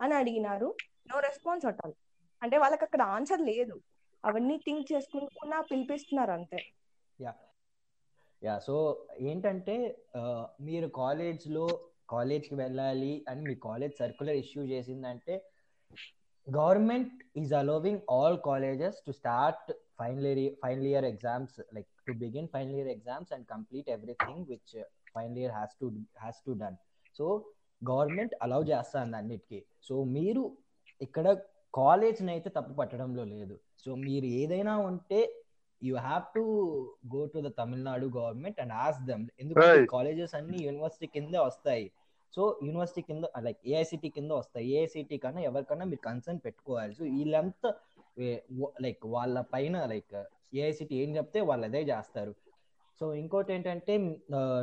అని 0.00 0.14
అడిగినారు. 0.14 0.68
నో 1.06 1.16
రెస్పాన్స్ 1.26 1.66
అటాల్ 1.66 1.94
అంటే 2.42 2.56
వాళ్ళకి 2.58 2.84
అక్కడ 2.84 3.02
ఆన్సర్ 3.14 3.42
లేదు. 3.50 3.76
అవన్నీ 4.24 4.56
థింక్ 4.64 4.86
చేసుకుంటున్నా 4.92 5.58
పిలిపిస్తున్నారు 5.70 6.32
అంతే. 6.32 6.60
యా 8.42 8.54
సో 8.66 8.76
ఏంటంటే 9.30 9.76
మీరు 10.68 10.86
కాలేజ్లో 11.02 11.66
కాలేజ్కి 12.14 12.56
వెళ్ళాలి 12.62 13.12
అని 13.30 13.42
మీ 13.48 13.54
కాలేజ్ 13.68 13.94
సర్క్యులర్ 14.02 14.38
ఇష్యూ 14.44 14.62
చేసిందంటే 14.72 15.34
government 16.46 17.18
is 17.40 17.52
allowing 17.60 18.00
all 18.14 18.38
colleges 18.50 18.98
to 19.06 19.12
start 19.20 19.68
final 20.00 20.26
year 20.30 20.54
final 20.62 20.88
year 20.92 21.06
exams 21.12 21.56
like 21.76 21.88
to 22.08 22.12
begin 22.24 22.48
final 22.54 22.76
year 22.78 22.90
exams 22.96 23.32
and 23.36 23.46
complete 23.54 23.88
everything 23.96 24.44
which 24.52 24.74
final 25.14 25.38
year 25.42 25.54
has 25.58 25.74
to 25.82 25.88
has 26.22 26.40
to 26.46 26.52
done. 26.62 26.78
So 27.18 27.26
government 27.82 28.34
allow 28.46 28.60
చేస్తుంది 28.72 29.16
అన్నిటికీ. 29.20 29.60
So 29.88 29.94
మీరు 30.16 30.42
ఇక్కడ 31.00 31.26
కాలేజ్ని 31.74 32.30
అయితే 32.34 32.48
తప్పు 32.56 32.74
పట్టడంలో 32.80 33.24
లేదు. 33.34 33.54
So 33.84 33.90
మీరు 34.06 34.26
ఏదైనా 34.40 34.74
ఉంటే 34.90 35.20
you 35.88 35.94
have 36.06 36.24
to 36.36 36.42
go 37.14 37.20
to 37.34 37.38
the 37.46 37.50
Tamil Nadu 37.58 38.06
government 38.18 38.60
and 38.64 38.74
ask 38.84 39.00
them 39.10 39.24
ఎందుకంటే. 39.40 39.86
కాలేజెస్ 39.96 40.34
అన్ని 40.40 40.58
యూనివర్సిటీ 40.68 41.08
కిందే 41.16 41.38
వస్తాయి. 41.48 41.86
సో 42.34 42.42
యూనివర్సిటీ 42.66 43.02
కింద 43.08 43.24
లైక్ 43.46 43.58
ఏఐసిటి 43.72 44.08
కింద 44.16 44.30
వస్తాయి. 44.40 44.66
ఏఐసిటి 44.76 45.16
కన్నా 45.24 45.40
ఎవరికన్నా 45.48 45.86
మీరు 45.90 46.02
కన్సర్న్ 46.08 46.40
పెట్టుకోవాలి. 46.44 46.94
సో 47.00 47.04
వీళ్ళంతా 47.16 47.70
లైక్ 48.84 49.02
వాళ్ళ 49.16 49.36
పైన 49.54 49.76
లైక్ 49.92 50.16
ఏఐసిటి 50.60 50.94
ఏం 51.02 51.10
చెప్తే 51.16 51.40
వాళ్ళు 51.50 51.66
అదే 51.70 51.82
చేస్తారు. 51.90 52.32
సో 53.00 53.04
ఇంకోటి 53.20 53.50
ఏంటంటే 53.52 53.92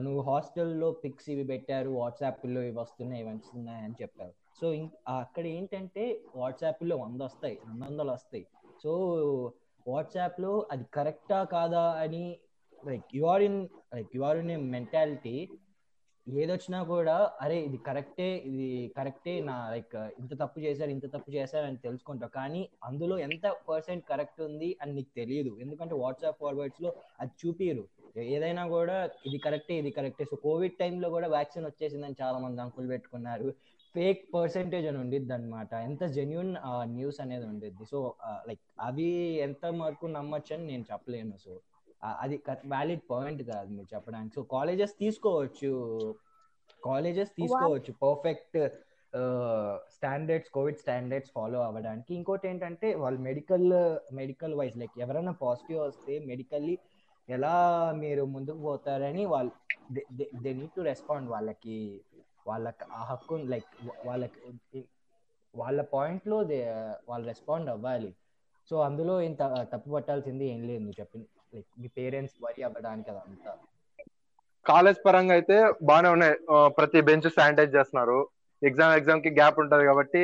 నువ్వు 0.06 0.22
హాస్టల్లో 0.30 0.90
పిక్స్ 1.04 1.30
ఇవి 1.34 1.44
పెట్టారు 1.44 1.90
వాట్సాప్లో 2.02 2.62
ఇవి 2.68 2.78
వస్తున్నాయి 2.80 3.22
ఇవి 3.24 3.32
వస్తున్నాయి 3.36 3.82
అని 3.86 3.96
చెప్పారు. 4.02 4.34
సో 4.60 4.68
అక్కడ 5.22 5.46
ఏంటంటే 5.56 6.04
వాట్సాప్లో 6.36 6.96
వంద 6.98 7.22
వస్తాయి 7.22 7.56
రెండు 7.68 7.84
వందలు 7.86 8.12
వస్తాయి. 8.18 8.46
సో 8.84 8.92
వాట్సాప్లో 9.88 10.68
అది 10.72 10.86
కరెక్టా 10.94 11.40
కాదా 11.56 11.86
అని 12.04 12.26
like 12.84 13.10
you 13.18 13.26
are 13.26 13.44
in 13.48 13.60
like 13.96 14.14
you 14.18 14.22
are 14.22 14.38
in 14.38 14.52
a 14.52 14.58
mentality. 14.76 15.36
ఏదొచ్చినా 16.28 16.80
కూడా 16.84 17.16
అరే 17.44 17.56
ఇది 17.68 17.78
కరెక్టే 17.86 18.28
ఇది 18.50 18.68
కరెక్టే 18.98 19.34
నా 19.50 19.56
లైక్ 19.74 19.96
ఇంత 20.22 20.34
తప్పు 20.42 20.60
చేశారు 20.66 20.92
ఇంత 20.96 21.08
తప్పు 21.14 21.30
చేశారు 21.32 21.66
అని 21.70 21.80
తెలుసుకుంటావు 21.86 22.34
కానీ 22.40 22.62
అందులో 22.84 23.16
ఎంత 23.28 23.48
పర్సెంట్ 23.70 24.04
కరెక్ట్ 24.12 24.42
ఉంది 24.42 24.70
అని 24.82 24.94
నీకు 24.98 25.12
తెలియదు. 25.16 25.52
ఎందుకంటే 25.64 25.96
వాట్సాప్ 25.96 26.40
ఫార్వర్డ్స్లో 26.44 26.92
అది 27.20 27.32
చూపిరు 27.42 27.86
ఏదైనా 28.36 28.68
కూడా 28.68 29.10
ఇది 29.28 29.38
కరెక్టే 29.38 29.78
ఇది 29.82 29.92
కరెక్టే. 29.98 30.26
సో 30.26 30.36
కోవిడ్ 30.46 30.78
టైంలో 30.78 31.10
కూడా 31.10 31.28
వ్యాక్సిన్ 31.28 31.66
వచ్చేసిందని 31.66 32.16
చాలా 32.22 32.38
మంది 32.46 32.62
అంకులు 32.62 32.88
పెట్టుకున్నారు. 32.88 33.50
ఫేక్ 33.96 34.22
పర్సెంటేజ్ 34.36 34.86
అని 34.90 35.00
ఉండిద్ది 35.04 35.34
అనమాట 35.38 35.72
ఎంత 35.90 36.04
జెన్యున్ 36.18 36.52
న్యూస్ 36.98 37.20
అనేది 37.24 37.46
ఉండిద్ది. 37.52 37.86
సో 37.92 38.00
లైక్ 38.50 38.64
అవి 38.88 39.10
ఎంత 39.48 39.64
వరకు 39.84 40.08
నమ్మొచ్చు 40.18 40.54
అని 40.56 40.66
నేను 40.72 40.86
చెప్పలేను. 40.92 41.36
సో 41.46 41.54
అది 42.24 42.36
వ్యాలిడ్ 42.74 43.04
పాయింట్ 43.12 43.42
కాదు 43.52 43.70
మీరు 43.78 43.90
చెప్పడానికి. 43.96 44.34
సో 44.38 44.44
కాలేజెస్ 44.58 44.94
తీసుకోవచ్చు. 45.04 45.74
కాలేజెస్ 46.84 47.32
తీసుకోవచ్చు. 47.40 47.92
Perfect 48.06 48.58
standards 49.96 50.52
covid 50.56 50.80
standards 50.84 51.32
follow 51.36 51.60
అవ్వడానికి. 51.68 52.12
ఇంకోటి 52.20 52.46
ఏంటంటే 52.52 52.88
వాళ్ళు 53.04 53.20
మెడికల్ 53.30 53.68
మెడికల్ 54.20 54.56
వైజ్ 54.60 54.78
లైక్ 54.82 54.96
ఎవరైనా 55.06 55.34
పాజిటివ్ 55.46 55.80
వస్తే 55.88 56.16
మెడికల్లీ 56.32 56.76
ఎలా 57.30 57.56
మీరు 58.04 58.24
ముందుకు 58.36 58.62
పోతారని 58.68 59.24
వాళ్ళు 59.34 59.52
దే 60.44 60.52
నీడ్ 60.60 60.76
టు 60.78 60.82
రెస్పాండ్ 60.92 61.28
వాళ్ళకి. 61.34 61.80
వాళ్ళకి 62.50 62.86
ఆ 63.00 63.02
హక్కు 63.12 63.36
లైక్ 63.54 63.70
వాళ్ళకి 64.10 64.40
వాళ్ళ 65.54 65.80
పాయింట్లో 65.94 66.38
దే 66.50 66.60
వాళ్ళు 67.10 67.26
రెస్పాండ్ 67.32 67.70
అవ్వాలి. 67.74 68.10
సో 68.72 68.76
అందులో 68.88 69.14
ఏం 69.28 69.34
తప్పు 69.74 69.90
పట్టాల్సింది 69.96 70.46
ఏం 70.54 70.62
లేదు 70.70 70.82
నువ్వు 70.86 71.00
చెప్పిన 71.02 71.24
లైక్ 71.56 71.70
మీ 71.82 71.88
పేరెంట్స్ 72.00 72.38
వరి 72.46 72.62
అవ్వడానికి 72.68 73.10
అదంతా. 73.14 73.54
కాలేజ్ 74.66 75.00
పరంగా 75.06 75.34
అయితే 75.38 75.56
బాగానే 75.90 76.10
ఉన్నాయి. 76.16 76.36
ప్రతి 76.78 77.00
బెంచ్ 77.08 77.28
శానిటైజ్ 77.38 77.76
చేస్తున్నారు. 77.78 78.20
ఎగ్జామ్ 78.62 78.96
ఎగ్జామ్కి 79.00 79.30
గ్యాప్ 79.40 79.60
ఉంటది 79.64 79.84
కాబట్టి 79.90 80.22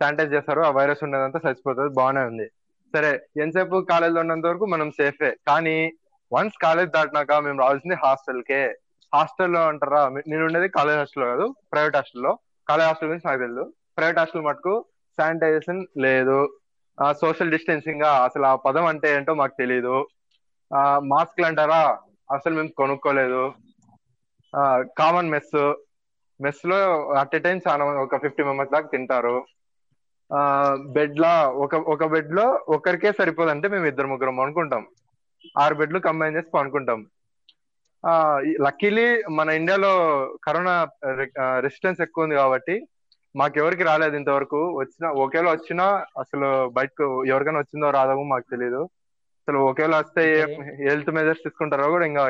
శానిటైజ్ 0.00 0.34
చేస్తారు. 0.36 0.60
ఆ 0.68 0.70
వైరస్ 0.78 1.04
ఉన్నదంతా 1.06 1.40
చచ్చిపోతుంది 1.44 1.90
బాగానే 2.00 2.22
ఉంది. 2.30 2.46
సరే 2.94 3.10
ఎంతసేపు 3.44 3.76
కాలేజ్లో 3.92 4.20
ఉన్నంత 4.24 4.46
వరకు 4.50 4.66
మనం 4.74 4.88
సేఫే. 5.00 5.30
కానీ 5.50 5.76
వన్స్ 6.32 6.58
కాలేజ్ 6.66 6.90
దాటినాక 6.96 7.32
మేము 7.46 7.58
రావాల్సింది 7.62 7.96
హాస్టల్కే. 8.04 8.62
హాస్టల్లో 9.12 9.60
అంటారా? 9.70 10.00
నేను 10.30 10.42
ఉండేది 10.46 10.68
కాలేజ్ 10.76 10.98
హాస్టల్లో 11.00 11.28
కాదు 11.32 11.44
ప్రైవేట్ 11.72 11.98
హాస్టల్లో 11.98 12.32
కాలేజ్ 12.66 12.88
హాస్టల్ 12.88 13.08
గురించి 13.10 13.26
నాకు 13.28 13.42
తెలియదు 13.44 13.64
ప్రైవేట్ 13.96 14.20
హాస్టల్ 14.20 14.46
మటుకు 14.48 14.74
శానిటైజేషన్ 15.18 15.80
లేదు. 16.06 16.38
సోషల్ 17.22 17.52
డిస్టెన్సింగ్ 17.54 18.04
అసలు 18.26 18.44
ఆ 18.50 18.54
పదం 18.66 18.86
అంటే 18.92 19.08
ఏంటో 19.16 19.34
మాకు 19.40 19.54
తెలియదు 19.62 19.96
మాస్క్లు 21.10 21.46
అంటారా? 21.46 21.82
అసలు 22.36 22.54
మేము 22.58 22.72
కొనుక్కోలేదు. 22.80 23.42
Common 25.00 25.30
mess. 25.34 25.56
మెస్లో 26.40 26.78
at 27.20 27.34
a 27.34 27.40
time 27.44 27.58
చాలా 27.68 27.82
మంది 27.86 28.00
ఒక 28.02 28.18
ఫిఫ్టీ 28.24 28.42
మెంబర్స్ 28.48 28.74
దాకా 28.74 28.88
తింటారు. 28.94 29.36
బెడ్ 30.96 31.16
లా 31.16 31.32
ఒక 31.64 31.74
ఒక 31.94 32.06
బెడ్లో 32.14 32.44
ఒకరికే 32.76 33.10
సరిపోదంటే 33.20 33.66
మేము 33.74 33.86
ఇద్దరు 33.90 34.10
ముగ్గురం 34.10 34.40
అనుకుంటాం 34.44 34.82
ఆరు 35.62 35.74
బెడ్లు 35.80 35.98
కంబైన్ 36.06 36.36
చేసి 36.36 36.50
పనుకుంటాం 36.56 37.00
లక్కీలీ 38.60 39.22
మన 39.30 39.48
ఇండియాలో 39.48 39.92
కరోనా 40.44 40.88
రెసిస్టెన్స్ 41.60 42.00
ఎక్కువ 42.00 42.24
ఉంది 42.24 42.36
కాబట్టి 42.36 42.86
మాకెవరికి 43.36 43.82
రాలేదు 43.82 44.16
ఇంతవరకు. 44.16 44.78
వచ్చిన 44.78 45.08
ఒకేలా 45.08 45.50
వచ్చినా 45.50 45.84
అసలు 46.18 46.68
బయటకు 46.68 47.24
ఎవరికైనా 47.24 47.58
వచ్చిందో 47.58 47.90
రాదో 47.90 48.22
మాకు 48.22 48.44
తెలియదు 48.50 48.82
అసలు 49.40 49.58
ఒకేలా 49.58 49.98
వస్తే 49.98 50.24
హెల్త్ 50.88 51.10
మెజర్స్ 51.10 51.44
తీసుకుంటారో 51.44 51.90
కూడా 51.90 52.06
ఇంకా 52.06 52.24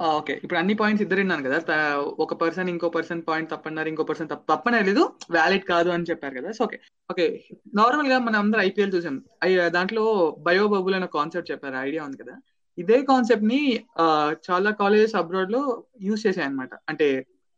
ఓకే. 0.00 0.40
ఇప్పుడు 0.44 0.58
అన్ని 0.58 0.74
పాయింట్స్ 0.74 1.02
ఇద్దరు 1.02 1.18
విన్నాను 1.18 1.42
కదా. 1.42 1.58
ఒక 2.18 2.34
పర్సన్ 2.34 2.68
ఇంకో 2.68 2.88
పర్సన్ 2.88 3.22
పాయింట్ 3.28 3.50
తప్పన్నారు 3.50 3.88
ఇంకో 3.88 4.02
పర్సన్ 4.02 4.28
తప్ప 4.28 4.52
తప్పనే 4.54 4.82
లేదు 4.82 5.12
వ్యాలిడ్ 5.30 5.64
కాదు 5.64 5.90
అని 5.90 6.04
చెప్పారు 6.10 6.34
కదా. 6.40 6.52
So 6.52 6.64
okay. 6.64 6.78
ఓకే. 7.10 7.44
నార్మల్గా 7.74 8.18
మనం 8.18 8.38
అందరూ 8.40 8.60
ఐపీఎల్ 8.60 8.94
చూసాం. 8.94 9.22
దాంట్లో 9.66 10.36
బయో 10.38 10.66
బబుల్ 10.68 10.94
అనే 10.94 11.06
కాన్సెప్ట్ 11.06 11.50
చెప్పారు. 11.50 11.74
ఐడియా 11.74 12.04
ఉంది 12.04 12.16
కదా. 12.16 12.32
ఇదే 12.78 12.98
కాన్సెప్ట్ని 13.10 13.60
చాలా 14.48 14.70
కాలేజెస్ 14.82 15.14
అబ్రాడ్లో 15.20 15.62
యూస్ 16.08 16.24
చేశాయి 16.26 16.46
అనమాట 16.48 16.72
అంటే 16.90 17.06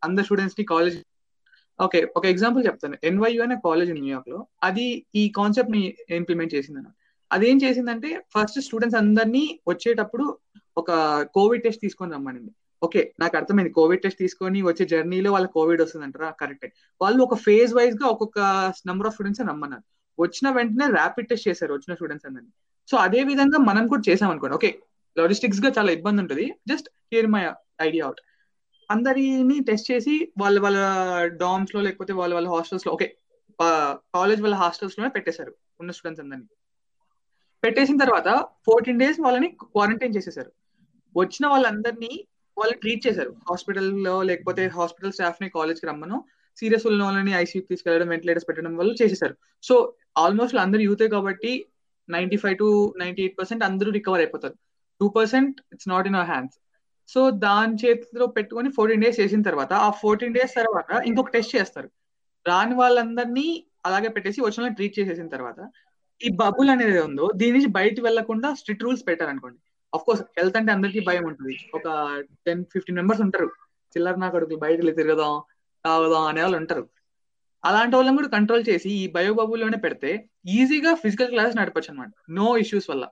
అందరు 0.02 0.26
స్టూడెంట్స్ని 0.28 0.64
కాలేజ్ 0.72 0.96
ఓకే 1.78 2.00
ఒక 2.16 2.24
ఎగ్జాంపుల్ 2.32 2.62
చెప్తాను. 2.66 2.96
ఎన్వైయు 3.08 3.40
అనే 3.44 3.56
కాలేజ్ 3.66 3.92
న్యూయార్క్లో 3.98 4.38
అది 4.68 4.86
ఈ 5.20 5.22
కాన్సెప్ట్ని 5.38 5.82
ఇంప్లిమెంట్ 6.18 6.54
చేసింది 6.56 6.78
అన్నమాట 6.80 6.96
అదేం 7.30 7.56
చేసిందంటే 7.64 8.10
ఫస్ట్ 8.34 8.58
స్టూడెంట్స్ 8.66 8.98
అందరినీ 9.02 9.44
వచ్చేటప్పుడు 9.70 10.24
ఒక 10.76 10.90
కోవిడ్ 11.36 11.64
టెస్ట్ 11.64 11.82
తీసుకొని 11.86 12.14
రమ్మనింది. 12.16 12.52
ఓకే 12.82 13.02
నాకు 13.20 13.34
అర్థమైంది. 13.40 13.70
కోవిడ్ 13.78 14.02
టెస్ట్ 14.04 14.20
తీసుకొని 14.24 14.60
వచ్చే 14.68 14.84
జర్నీలో 14.92 15.30
వాళ్ళ 15.34 15.46
కోవిడ్ 15.56 15.82
వస్తుందంటారా? 15.84 16.28
కరెక్టే 16.40 16.68
వాళ్ళు 17.00 17.20
ఒక 17.26 17.36
ఫేజ్ 17.46 17.72
వైజ్గా 17.78 18.06
ఒక్కొక్క 18.14 18.38
నెంబర్ 18.90 19.08
ఆఫ్ 19.08 19.14
స్టూడెంట్స్ 19.16 19.42
రమ్మన్నారు. 19.50 19.84
వచ్చిన 20.18 20.46
వెంటనే 20.58 20.86
ర్యాపిడ్ 20.98 21.28
టెస్ట్ 21.30 21.48
చేశారు 21.50 21.72
వచ్చిన 21.76 21.94
స్టూడెంట్స్ 21.98 22.26
అందరినీ. 22.30 22.50
సో 22.88 22.94
అదే 23.06 23.20
విధంగా 23.30 23.58
మనం 23.70 23.84
కూడా 23.92 24.02
చేసాం 24.08 24.30
అనుకోండి 24.32 24.56
ఓకే 24.60 24.70
లాజిస్టిక్స్గా 25.16 25.70
చాలా 25.78 25.90
ఇబ్బంది 25.92 26.20
ఉంటుంది. 26.22 26.46
Just 26.68 26.88
hear 27.12 27.28
my 27.34 27.42
idea 27.88 28.04
out 28.04 28.20
అందరిని 28.90 29.56
టెస్ట్ 29.68 29.88
చేసి 29.90 30.14
వాళ్ళ 30.38 30.56
వాళ్ళ 30.60 30.78
డామ్స్లో 31.42 31.80
లేకపోతే 31.80 32.12
వాళ్ళ 32.12 32.32
వాళ్ళ 32.34 32.48
హాస్టల్స్లో 32.54 32.90
ఓకే 32.96 33.06
కాలేజ్ 34.16 34.40
వాళ్ళ 34.44 34.56
హాస్టల్స్లోనే 34.62 35.10
పెట్టేశారు 35.16 35.52
ఉన్న 35.80 35.90
స్టూడెంట్స్ 35.96 36.22
అందరినీ. 36.24 36.46
పెట్టేసిన 37.62 37.96
తర్వాత 38.04 38.28
ఫోర్టీన్ 38.66 39.00
డేస్ 39.02 39.18
వాళ్ళని 39.20 39.48
క్వారంటైన్ 39.62 40.16
చేసేసారు 40.16 40.50
వచ్చిన 41.14 41.44
వాళ్ళందరినీ 41.52 42.12
వాళ్ళు 42.56 42.74
ట్రీట్ 42.78 43.06
చేశారు. 43.06 43.32
హాస్పిటల్లో 43.48 44.16
లేకపోతే 44.22 44.62
హాస్పిటల్ 44.78 45.12
స్టాఫ్ని 45.12 45.48
కాలేజ్కి 45.48 45.86
రమ్మను 45.86 46.18
సీరియస్ 46.58 46.86
ఉన్న 46.86 47.02
వాళ్ళని 47.04 47.32
ఐసీయూ 47.34 47.62
తీసుకెళ్ళడం 47.70 48.08
వెంటిలేటర్స్ 48.08 48.48
పెట్టడం 48.48 48.74
వల్ల 48.76 48.92
చేసేసారు 49.02 49.34
సో 49.62 49.74
ఆల్మోస్ట్ 50.18 50.56
అందరు 50.56 50.80
యూతే 50.80 51.08
కాబట్టి 51.08 51.52
ninety 52.08 52.36
five 52.36 52.56
to 52.58 52.68
ninety 52.98 53.22
eight 53.22 53.38
percent 53.38 53.64
అందరూ 53.64 53.90
రికవర్ 53.90 54.20
అయిపోతారు. 54.20 54.56
Two 55.00 55.06
percent 55.16 55.56
it's 55.72 55.88
not 55.92 56.06
in 56.10 56.16
our 56.18 56.30
hands 56.32 56.56
so 57.08 57.20
దాని 57.46 57.74
చేతిలో 57.82 58.26
పెట్టుకొని 58.36 58.68
ఫోర్టీన్ 58.76 59.02
డేస్ 59.04 59.20
చేసిన 59.20 59.42
తర్వాత 59.48 59.72
ఆ 59.86 59.88
ఫోర్టీన్ 60.02 60.36
డేస్ 60.36 60.54
తర్వాత 60.60 60.90
ఇంకొక 61.08 61.32
టెస్ట్ 61.36 61.54
చేస్తారు. 61.56 61.88
రాని 62.46 62.74
వాళ్ళందరినీ 62.74 63.46
అలాగే 63.86 64.08
పెట్టేసి 64.08 64.40
వచ్చిన 64.40 64.68
ట్రీట్ 64.78 64.98
చేసేసిన 64.98 65.28
తర్వాత 65.34 65.60
ఈ 66.20 66.28
బబుల్ 66.42 66.68
అనేది 66.74 67.00
ఉందో 67.08 67.26
దీని 67.40 67.54
నుంచి 67.56 67.70
బయట 67.78 67.96
వెళ్ళకుండా 68.00 68.48
స్ట్రిక్ట్ 68.60 68.84
రూల్స్ 68.86 69.04
పెట్టారనుకోండి. 69.08 69.58
అఫ్ 69.92 70.04
కోర్స్ 70.06 70.22
హెల్త్ 70.38 70.56
అంటే 70.58 70.70
అందరికీ 70.72 71.00
భయం 71.08 71.24
ఉంటుంది. 71.30 71.54
ఒక 71.74 71.86
టెన్ 72.46 72.62
ఫిఫ్టీన్ 72.72 72.98
మెంబర్స్ 73.00 73.22
ఉంటారు. 73.26 73.48
చిల్లర 73.96 74.16
నా 74.22 74.28
కొడుకు 74.34 74.56
బయటకు 74.64 74.94
తిరగదాం 75.00 75.34
తాగుదాం 75.84 76.24
అనే 76.30 76.42
వాళ్ళు 76.42 76.56
ఉంటారు. 76.62 76.84
అలాంటి 77.64 77.94
వాళ్ళని 77.96 78.16
కూడా 78.16 78.30
కంట్రోల్ 78.36 78.64
చేసి 78.68 78.88
ఈ 79.02 79.04
బయో 79.16 79.34
బబుల్లోనే 79.34 79.78
పెడితే 79.84 80.10
ఈజీగా 80.56 80.94
ఫిజికల్ 80.94 81.30
క్లాసెస్ 81.34 81.58
నడపచ్చు 81.60 81.90
అనమాట 81.92 82.10
నో 82.38 82.46
ఇష్యూస్ 82.64 82.88
వల్ల. 82.90 83.04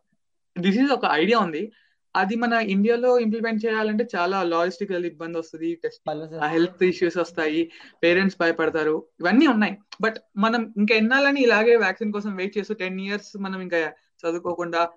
దిస్ 0.56 0.78
ఈజ్ 0.78 0.92
ఒక 0.92 1.06
ఐడియా 1.10 1.38
ఉంది. 1.38 1.72
అది 2.16 2.36
మన 2.36 2.52
ఇండియాలో 2.52 3.18
ఇంప్లిమెంట్ 3.18 3.66
చేయాలంటే 3.66 4.08
చాలా 4.16 4.42
లాజిస్టికల్ 4.42 5.04
ఇబ్బంది 5.04 5.38
వస్తుంది 5.38 5.74
టెస్ట్ 5.74 6.10
హెల్త్ 6.44 6.82
ఇష్యూస్ 6.84 7.18
వస్తాయి 7.18 7.70
పేరెంట్స్ 8.02 8.38
భయపడతారు 8.40 9.06
ఇవన్నీ 9.20 9.46
ఉన్నాయి. 9.46 9.78
బట్ 10.00 10.18
మనం 10.36 10.74
ఇంకా 10.76 10.94
ఎన్నాలని 10.94 11.40
ఇలాగే 11.42 11.76
వ్యాక్సిన్ 11.76 12.12
కోసం 12.12 12.36
వెయిట్ 12.36 12.58
చేస్తూ 12.58 12.74
టెన్ 12.74 13.00
ఇయర్స్ 13.00 13.36
మనం 13.36 13.60
ఇంకా 13.60 13.92
చదువుకోకుండా 14.22 14.88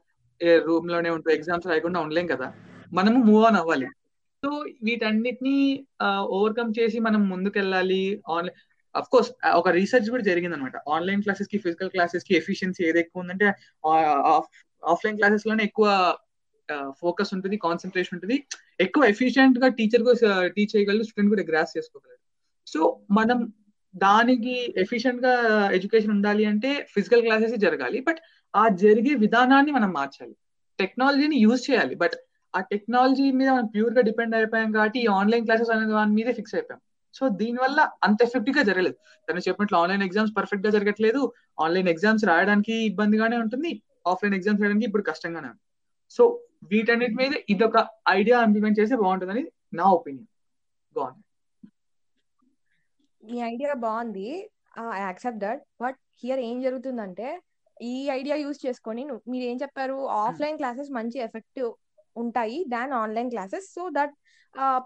రూమ్లోనే 0.42 1.10
ఉంటూ 1.10 1.32
ఎగ్జామ్స్ 1.32 1.68
రాయకుండా 1.68 2.00
ఉండలేం 2.00 2.28
కదా. 2.28 2.54
మనము 2.94 3.20
మూవ్ 3.24 3.46
ఆన్ 3.46 3.56
అవ్వాలి. 3.56 3.88
సో 4.44 4.50
వీటన్నిటిని 4.84 5.86
ఓవర్కమ్ 6.10 6.74
చేసి 6.80 7.00
మనం 7.00 7.30
ముందుకెళ్ళాలి 7.30 8.22
ఆన్లైన్ 8.30 8.58
అఫ్ 8.96 9.10
కోర్స్ 9.10 9.32
ఒక 9.54 9.70
రీసెర్చ్ 9.70 10.10
కూడా 10.10 10.24
జరిగింది 10.24 10.56
అనమాట 10.56 10.78
ఆన్లైన్ 10.90 11.22
క్లాసెస్కి 11.22 11.58
ఫిజికల్ 11.58 11.90
క్లాసెస్కి 11.90 12.36
ఎఫిషియన్సీ 12.36 12.84
ఏది 12.84 13.00
ఎక్కువ 13.00 13.22
ఉందంటే 13.22 13.48
ఆఫ్లైన్ 14.84 15.18
క్లాసెస్లోనే 15.18 15.64
ఎక్కువ 15.64 15.88
ఫోకస్ 17.02 17.32
ఉంటుంది 17.34 17.58
కాన్సన్ట్రేషన్ 17.58 18.16
ఉంటుంది. 18.16 18.46
ఎక్కువ 18.80 19.04
ఎఫిషియెంట్గా 19.06 19.68
టీచర్ 19.68 20.04
టీచ్ 20.56 20.76
చేయగలరు 20.76 21.04
స్టూడెంట్ 21.04 21.32
కూడా 21.34 21.44
గ్రాస్ 21.50 21.78
చేసుకోగలరు. 21.78 22.22
సో 22.68 23.00
మనం 23.12 23.54
దానికి 23.96 24.74
ఎఫిషియెంట్గా 24.78 25.34
ఎడ్యుకేషన్ 25.72 26.12
ఉండాలి 26.12 26.46
అంటే 26.46 26.88
ఫిజికల్ 26.94 27.22
క్లాసెస్ 27.22 27.56
జరగాలి. 27.66 28.00
బట్ 28.08 28.18
ఆ 28.56 28.68
జరిగే 28.70 29.14
విధానాన్ని 29.16 29.72
మనం 29.72 29.92
మార్చాలి. 29.92 30.36
టెక్నాలజీని 30.80 31.38
యూజ్ 31.38 31.72
చేయాలి. 31.72 31.96
బట్ 31.96 32.16
ఆ 32.56 32.60
టెక్నాలజీ 32.62 33.32
మీద 33.32 33.50
మనం 33.50 33.66
ప్యూర్గా 33.66 34.02
డిపెండ్ 34.02 34.36
అయిపోయాం 34.36 34.72
కాబట్టి 34.72 35.00
ఈ 35.00 35.08
ఆన్లైన్ 35.20 35.46
క్లాసెస్ 35.46 35.70
అనే 35.70 35.86
దాని 35.94 36.14
మీదే 36.14 36.34
ఫిక్స్ 36.34 36.56
అయిపోయాం. 36.56 36.82
సో 37.14 37.30
దీనివల్ల 37.30 37.80
అంత 38.04 38.20
ఎఫెక్టివ్గా 38.22 38.64
జరగలేదు. 38.64 38.98
తను 39.30 39.42
చెప్పినట్లు 39.48 39.78
ఆన్లైన్ 39.78 40.04
ఎగ్జామ్స్ 40.04 40.34
పర్ఫెక్ట్గా 40.38 40.72
జరగట్లేదు. 40.72 41.34
ఆన్లైన్ 41.60 41.88
ఎగ్జామ్స్ 41.88 42.26
రాయడానికి 42.26 42.86
ఇబ్బందిగానే 42.86 43.38
ఉంటుంది. 43.38 43.72
ఆఫ్లైన్ 44.12 44.36
ఎగ్జామ్స్ 44.38 44.62
రాయడానికి 44.62 44.88
ఇప్పుడు 44.90 45.06
కష్టంగానే 45.10 45.48
ఉంది. 45.54 45.64
సో 46.16 46.24
వీటన్నిటి 46.72 47.16
మీద 47.22 47.34
ఇదొక 47.54 47.78
ఐడియా 48.18 48.38
ఇంప్లిమెంట్ 48.48 48.80
చేస్తే 48.80 48.96
బాగుంటుందని 49.04 49.44
నా 49.80 49.86
ఒపీనియన్ 49.98 50.30
బాగుంది 50.96 51.24
ఈ 53.24 53.38
ఐడియా 53.54 53.74
బాగుంది. 53.86 54.28
I 54.98 55.00
accept 55.08 55.42
that 55.46 55.62
but 55.84 55.98
here 56.24 56.42
ఏం 56.50 56.58
జరుగుతుందంటే 56.66 57.28
ఈ 57.78 57.96
ఐడియా 58.18 58.36
యూజ్ 58.44 58.60
చేసుకొని 58.66 59.04
మీరు 59.32 59.46
ఏం 59.52 59.58
చెప్పారు? 59.64 59.98
ఆఫ్లైన్ 60.26 60.60
క్లాసెస్ 60.60 60.92
మంచి 60.98 61.18
ఎఫెక్టివ్ 61.28 61.70
ఉంటాయి 62.16 62.60
than 62.74 62.94
online 63.02 63.32
classes 63.34 63.68
so 63.78 63.86
that 63.98 64.14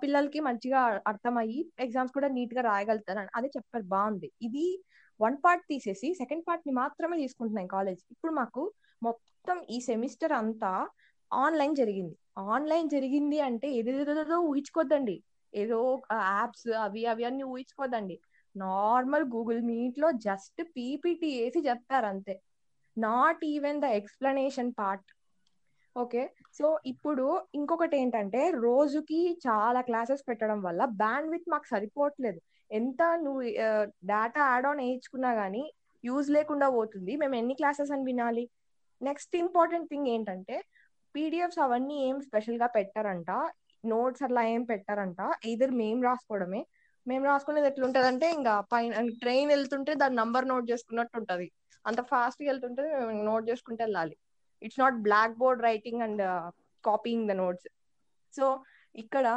పిల్లలకి 0.02 0.40
మంచిగా 0.48 0.80
అర్థమయ్యి 1.12 1.60
ఎగ్జామ్స్ 1.86 2.14
కూడా 2.16 2.30
నీట్గా 2.38 2.62
రాయగలుగుతారు 2.70 3.20
అని 3.24 3.32
అదే 3.38 3.50
చెప్పారు. 3.56 3.86
బాగుంది. 3.96 4.30
ఇది 4.48 4.66
వన్ 5.20 5.38
పార్ట్ 5.44 5.66
తీసేసి 5.72 6.08
సెకండ్ 6.22 6.44
పార్ట్ని 6.48 6.74
మాత్రమే 6.82 7.18
తీసుకుంటున్నాం 7.24 7.68
కాలేజ్ 7.76 8.02
ఇప్పుడు 8.14 8.34
మాకు 8.40 8.62
మొత్తం 9.02 9.58
ఈ 9.70 9.80
సెమిస్టర్ 9.80 10.32
అంతా 10.32 10.72
ఆన్లైన్ 11.32 11.76
జరిగింది. 11.76 12.16
ఆన్లైన్ 12.38 12.90
జరిగింది 12.90 13.40
అంటే 13.40 13.68
ఏదేదో 13.72 14.40
ఊహించుకోద్దండి. 14.40 15.24
ఏదో 15.54 15.80
యాప్స్ 16.12 16.68
అవి 16.86 17.06
అవి 17.06 17.24
అన్ని 17.24 17.44
ఊహించుకోదండి 17.44 18.16
నార్మల్ 18.56 19.26
గూగుల్ 19.26 19.62
మీట్లో 19.62 20.12
జస్ట్ 20.12 20.62
పీపీటీ 20.78 21.30
వేసి 21.40 21.60
చెప్తారు 21.70 22.06
అంతే 22.06 22.36
not 22.98 23.46
even 23.46 23.82
the 23.82 23.84
explanation 24.00 24.72
part. 24.80 25.10
Okay? 25.96 26.24
So 26.54 26.80
ఇప్పుడు 26.86 27.26
ఇంకొకటి 27.56 27.98
ఏంటంటే 27.98 28.52
రోజుకి 28.52 29.20
చాలా 29.48 29.82
క్లాసెస్ 29.82 30.24
పెట్టడం 30.30 30.62
వల్ల 30.62 30.86
బ్యాండ్ 30.86 31.32
విత్ 31.32 31.50
మాకు 31.50 31.68
సరిపోవట్లేదు. 31.68 32.40
ఎంత 32.72 33.02
నువ్వు 33.22 33.42
డేటా 34.12 34.42
యాడ్ 34.52 34.66
ఆన్ 34.66 34.80
వేయించుకున్నా 34.80 35.32
గానీ 35.34 35.64
యూజ్ 36.04 36.30
లేకుండా 36.30 36.70
పోతుంది. 36.70 37.16
మేము 37.16 37.36
ఎన్ని 37.36 37.54
క్లాసెస్ 37.54 37.92
అని 37.92 38.04
వినాలి? 38.04 38.50
నెక్స్ట్ 39.02 39.36
ఇంపార్టెంట్ 39.44 39.90
థింగ్ 39.92 40.10
ఏంటంటే 40.16 40.56
పీడిఎఫ్స్ 41.16 41.62
అవన్నీ 41.66 41.96
ఏం 42.08 42.18
స్పెషల్గా 42.28 42.68
పెట్టారంట? 42.78 43.32
నోట్స్ 43.84 44.24
అట్లా 44.26 44.42
ఏం 44.56 44.64
పెట్టారంట? 44.72 45.20
ఇద్దరు 45.52 45.74
మేము 45.82 46.02
రాసుకోవడమే. 46.08 46.62
మేము 47.06 47.24
రాసుకునేది 47.30 47.70
ఎట్లుంటదంటే 47.72 48.28
ఇంకా 48.38 48.54
పైన 48.74 49.02
ట్రైన్ 49.24 49.50
వెళ్తుంటే 49.56 49.92
దాని 50.02 50.16
నంబర్ 50.22 50.48
నోట్ 50.52 50.66
చేసుకున్నట్టు 50.72 51.16
ఉంటది 51.22 51.48
అంత 51.86 52.00
ఫాస్ట్గా 52.12 52.48
వెళ్తుంటే 52.52 52.82
మేము 53.10 53.24
నోట్ 53.30 53.46
చేసుకుంటే 53.50 53.82
వెళ్ళాలి. 53.86 54.16
It's 54.62 54.82
not 54.84 54.98
black 55.08 55.38
board 55.42 55.64
writing 55.70 56.04
and 56.08 56.24
copying 56.84 57.30
the 57.32 57.36
notes 57.44 57.68
so 58.34 58.46
ఇక్కడ 58.96 59.28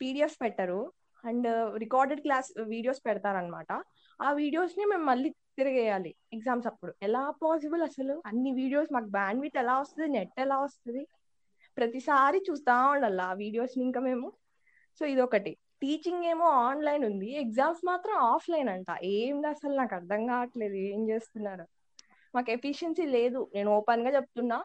పీడిఎఫ్స్ 0.00 0.40
పెట్టరు. 0.44 0.80
అండ్ 1.24 1.48
రికార్డెడ్ 1.84 2.22
క్లాస్ 2.24 2.48
వీడియోస్ 2.72 3.00
పెడతారనమాట 3.06 3.70
ఆ 4.24 4.32
వీడియోస్ని 4.32 4.84
మేము 4.84 5.04
మళ్ళీ 5.04 5.28
తిరిగేయాలి 5.30 6.14
ఎగ్జామ్స్ 6.32 6.66
అప్పుడు. 6.66 6.94
ఎలా 7.02 7.30
పాసిబుల్ 7.30 7.82
అసలు? 7.82 8.22
అన్ని 8.26 8.52
వీడియోస్ 8.52 8.92
మాకు 8.92 9.06
బ్యాండ్ 9.06 9.40
విత్ 9.40 9.58
ఎలా 9.58 9.80
వస్తుంది? 9.80 10.08
నెట్ 10.18 10.40
ఎలా 10.40 10.58
వస్తుంది? 10.58 11.06
ప్రతిసారి 11.76 12.44
చూస్తా 12.50 12.86
ఉండాలి 12.86 13.22
ఆ 13.22 13.32
వీడియోస్ 13.32 13.78
ఇంకా 13.78 14.00
మేము. 14.00 14.32
సో 14.98 15.06
ఇదొకటి. 15.06 15.56
టీచింగ్ 15.82 16.24
ఏమో 16.24 16.44
ఆన్లైన్ 16.44 17.04
ఉంది. 17.04 17.32
ఎగ్జామ్స్ 17.34 17.86
మాత్రం 17.86 18.14
ఆఫ్లైన్ 18.16 18.68
అంట. 18.68 18.86
ఏంది 19.02 19.46
అసలు? 19.46 19.76
నాకు 19.76 19.94
అర్థం 19.94 20.26
కావట్లేదు. 20.26 20.74
ఏం 20.74 21.08
చేస్తున్నారు? 21.08 21.64
మాకు 22.34 22.50
ఎఫిషియన్సీ 22.50 23.02
లేదు. 23.02 23.50
నేను 23.54 23.70
ఓపెన్గా 23.70 24.14
చెప్తున్నా. 24.14 24.64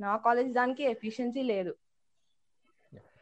నా 0.00 0.16
కాలేజ్ 0.16 0.52
దానికి 0.52 0.84
ఎఫిషియన్సీ 0.84 1.42
లేదు. 1.42 1.76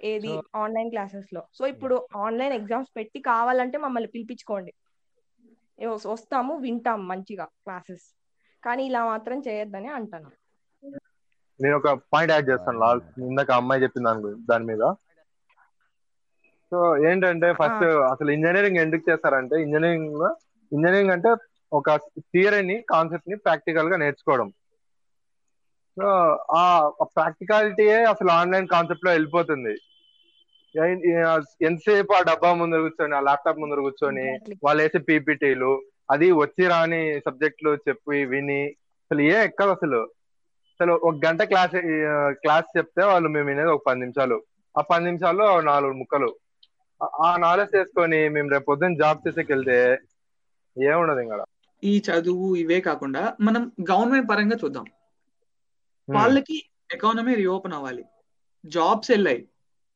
ఏది? 0.04 0.42
ఆన్లైన్ 0.56 0.90
క్లాసెస్లో. 0.90 1.46
సో 1.54 1.66
ఇప్పుడు 1.66 2.06
ఆన్లైన్ 2.16 2.52
ఎగ్జామ్స్ 2.52 2.90
పెట్టి 2.96 3.20
కావాలంటే 3.20 3.78
మమ్మల్ని 3.78 4.10
పిలిపించుకోండి. 4.10 4.72
ఏ 4.72 4.89
వస్తాము 6.12 6.54
వింటాం 6.56 7.00
మంచిగా 7.08 7.44
క్లాసెస్. 7.44 8.06
కానీ 8.62 8.82
ఇలా 8.86 9.02
మాత్రం 9.04 9.38
చేయొద్దని 9.48 9.88
అంటాను 9.98 10.30
నేను 11.60 11.76
ఒక 11.76 11.90
పాయింట్ 12.12 12.32
యాడ్ 12.32 12.48
చేస్తాను 12.50 12.78
లాల్. 12.78 13.00
ఇందాక 13.28 13.50
అమ్మాయి 13.50 13.82
చెప్పిన 13.82 14.04
దాని 14.08 14.34
దాని 14.50 14.64
మీద. 14.64 14.82
సో 16.72 16.78
ఏంటంటే 17.08 17.48
ఫస్ట్ 17.52 17.84
అసలు 17.84 18.30
ఇంజనీరింగ్ 18.30 18.76
ఎందుకు 18.76 19.04
చేస్తారంటే 19.10 19.56
ఇంజనీరింగ్లో 19.62 20.30
ఇంజనీరింగ్ 20.72 21.10
అంటే 21.10 21.30
ఒక 21.72 21.96
థియరీని 22.32 22.76
కాన్సెప్ట్ని 22.90 23.36
ప్రాక్టికల్గా 23.36 23.96
నేర్చుకోవడం. 23.96 24.48
సో 25.96 26.08
ఆ 26.56 26.64
ప్రాక్టికాలిటీయే 27.16 27.98
అసలు 28.04 28.30
ఆన్లైన్ 28.30 28.68
కాన్సెప్ట్లో 28.68 29.10
వెళ్ళిపోతుంది. 29.12 29.74
ఎంతసేపు 31.62 32.12
ఆ 32.12 32.22
డబ్బా 32.22 32.54
ముందర 32.54 32.78
కూర్చొని 32.78 33.14
ఆ 33.14 33.20
ల్యాప్టాప్ 33.20 33.58
ముందర 33.58 33.80
కూర్చొని. 33.80 34.38
వాళ్ళు 34.64 34.82
వేసే 34.82 34.98
పీపీటీలు 34.98 35.82
అది 36.10 36.32
వచ్చి 36.32 36.66
రాని 36.66 37.20
సబ్జెక్టులు 37.20 37.76
చెప్పి 37.88 38.24
విని 38.24 38.66
అసలు 38.66 39.20
ఏ 39.20 39.44
ఎక్కదు 39.44 39.70
అసలు. 39.70 39.96
అసలు 40.70 40.92
ఒక 40.92 41.14
గంట 41.26 41.42
క్లాస్ 41.42 41.72
క్లాస్ 42.32 42.78
చెప్తే 42.78 43.04
వాళ్ళు 43.04 43.28
మేము 43.28 43.46
వినేది 43.46 43.68
ఒక 43.68 43.82
పది 43.86 44.00
నిమిషాలు. 44.00 44.42
ఆ 44.78 44.80
పది 44.80 45.04
నిమిషాల్లో 45.04 45.60
నాలుగు 45.60 45.92
ముక్కలు. 45.92 46.36
ఆ- 47.02 47.26
ఆ 47.26 47.36
నాలెడ్జ్ 47.36 47.76
చేసుకొని 47.76 48.28
మేము 48.28 48.50
రేపు 48.50 48.64
పొద్దున్న 48.64 48.96
జాబ్ 48.96 49.28
చేసేకి 49.28 49.52
వెళ్తే 49.52 49.98
ఏముండదు 50.84 51.20
ఇంకా 51.20 51.44
ఈ 51.84 52.02
చదువు 52.10 52.56
ఇవే 52.56 52.80
కాకుండా 52.80 53.36
మనం 53.40 53.72
గవర్నమెంట్ 53.90 54.30
పరంగా 54.30 54.56
చూద్దాం. 54.64 54.84
వాళ్ళకి 56.16 56.70
ఎకానమీ 56.94 57.34
రీఓపెన్ 57.34 57.72
అవ్వాలి. 57.72 58.04
జాబ్స్ 58.66 59.10
వెళ్ళాయి 59.10 59.48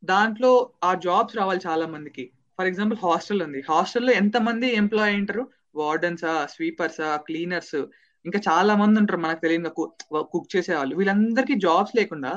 దాంట్లో 0.04 0.50
ఆ 0.84 0.90
జాబ్స్ 1.04 1.36
రావాలి 1.36 1.60
చాలా 1.66 1.86
మందికి. 1.86 2.24
ఫర్ 2.58 2.66
ఎగ్జాంపుల్ 2.66 2.98
హాస్టల్ 3.04 3.42
ఉంది. 3.42 3.60
హాస్టల్లో 3.68 4.12
ఎంత 4.12 4.36
మంది 4.48 4.68
ఎంప్లాయ్ 4.74 5.12
అయింటారు 5.12 5.44
వార్డెన్సా 5.76 6.32
స్వీపర్సా 6.50 7.08
క్లీనర్స్ 7.26 7.78
ఇంకా 8.24 8.38
చాలా 8.48 8.72
మంది 8.76 9.00
ఉంటారు 9.00 9.20
మనకు 9.20 9.40
తెలియని 9.40 9.70
కుక్ 10.32 10.48
చేసే 10.56 10.72
వాళ్ళు 10.74 10.94
వీళ్ళందరికీ 10.96 11.54
జాబ్స్ 11.54 11.96
లేకుండా 11.96 12.32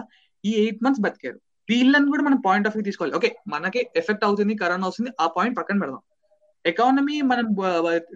ఈ 0.46 0.52
ఎయిట్ 0.64 0.84
మంత్స్ 0.84 1.02
బతికారు. 1.02 1.40
వీళ్ళని 1.70 2.08
కూడా 2.08 2.24
మనం 2.24 2.40
పాయింట్ 2.46 2.68
ఆఫ్ 2.68 2.76
వ్యూ 2.76 2.84
తీసుకోవాలి. 2.84 3.16
ఓకే 3.16 3.30
మనకి 3.48 3.80
ఎఫెక్ట్ 3.96 4.26
అవుతుంది 4.26 4.56
కరోనా 4.56 4.88
వస్తుంది 4.88 5.12
ఆ 5.22 5.28
పాయింట్ 5.28 5.58
పక్కన 5.58 5.80
పెడదాం. 5.80 6.02
ఎకానమీ 6.66 7.18
మనం 7.22 7.48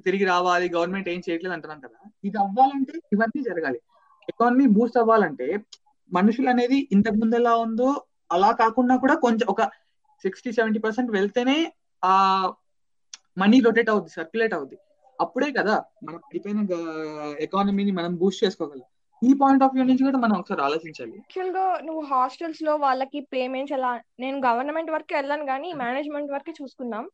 తిరిగి 0.06 0.26
రావాలి 0.26 0.70
గవర్నమెంట్ 0.70 1.10
ఏం 1.10 1.22
చేయట్లేదు 1.30 1.54
అంటున్నాం 1.54 1.80
కదా. 1.80 1.98
ఇది 2.24 2.38
అవ్వాలంటే 2.38 2.94
ఇవన్నీ 3.14 3.42
జరగాలి. 3.44 3.80
ఎకానమీ 4.30 4.66
బూస్ట్ 4.78 4.98
అవ్వాలంటే 4.98 5.48
మనుషులు 6.12 6.50
అనేది 6.50 6.78
ఇంతకు 6.92 7.14
ముందు 7.14 7.36
ఎలా 7.36 7.54
ఉందో 7.56 7.90
అలా 8.32 8.52
కాకుండా 8.52 8.96
కూడా 8.96 9.16
కొంచెం 9.16 9.48
ఒక 9.50 9.62
సిక్స్టీ 10.24 10.52
సెవెంటీ 10.52 10.80
పర్సెంట్ 10.80 11.12
వెళ్తేనే 11.12 11.58
ఆ 12.04 12.14
మనీ 13.38 13.60
రొటేట్ 13.60 13.90
అవుద్ది 13.90 14.10
సర్క్యులేట్ 14.10 14.54
అవుద్ది. 14.54 14.78
అప్పుడే 15.20 15.52
కదా 15.52 15.76
మన 16.04 16.16
పడిపోయిన 16.18 16.60
ఎకానమీని 17.40 17.92
మనం 17.92 18.16
బూస్ట్ 18.16 18.44
చేసుకోగలం. 18.44 18.88
ఈ 19.22 19.34
పాయింట్ 19.42 19.64
ఆఫ్ 19.64 19.74
వ్యూ 19.74 19.84
నుంచి 19.84 20.04
కూడా 20.04 20.18
మనం 20.18 20.40
ఒకసారి 20.40 20.62
ఆలోచించాలి. 20.62 21.12
యాక్చువల్గా 21.12 21.80
నువ్వు 21.80 22.02
హాస్టల్స్లో 22.02 22.76
వాళ్ళకి 22.76 23.20
పేమెంట్స్ 23.34 23.74
ఎలా 23.74 24.02
నేను 24.20 24.38
గవర్నమెంట్ 24.38 24.92
వరకు 24.92 25.14
వెళ్ళాను 25.14 25.46
కానీ 25.46 25.74
మేనేజ్మెంట్ 25.74 26.32
వరకే 26.32 26.54
చూసుకున్నాం 26.62 27.10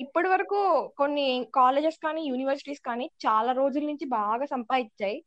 ఇప్పటి 0.00 0.28
వరకు 0.28 0.92
కొన్ని 0.98 1.48
కాలేజెస్ 1.54 1.96
కానీ 1.96 2.22
యూనివర్సిటీస్ 2.26 2.82
కానీ 2.86 3.10
చాలా 3.26 3.52
రోజుల 3.52 3.84
నుంచి 3.86 4.06
బాగా 4.06 4.44
సంపాదించాయి. 4.44 5.24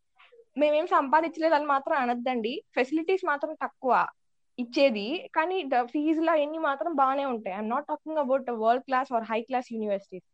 మేమేం 0.58 0.88
సంపాదించలేదు 0.88 1.54
అని 1.54 1.65
మాత్రం 1.65 1.98
అనొద్దండి. 1.98 2.63
ఫెసిలిటీస్ 2.76 3.26
మాత్రం 3.26 3.54
తక్కువ. 3.54 3.94
ఇచ్చేది. 4.62 5.06
కానీ 5.38 5.58
ఫీజులు 5.93 6.30
అవన్నీ 6.36 6.60
మాత్రం 6.69 6.91
బాగానే 7.02 7.26
ఉంటాయి. 7.34 7.54
I'm 7.58 7.72
not 7.74 7.88
talking 7.91 8.22
about 8.24 8.50
world 8.63 8.86
class 8.89 9.12
or 9.17 9.28
high 9.32 9.39
class 9.50 9.69
universities 9.76 10.28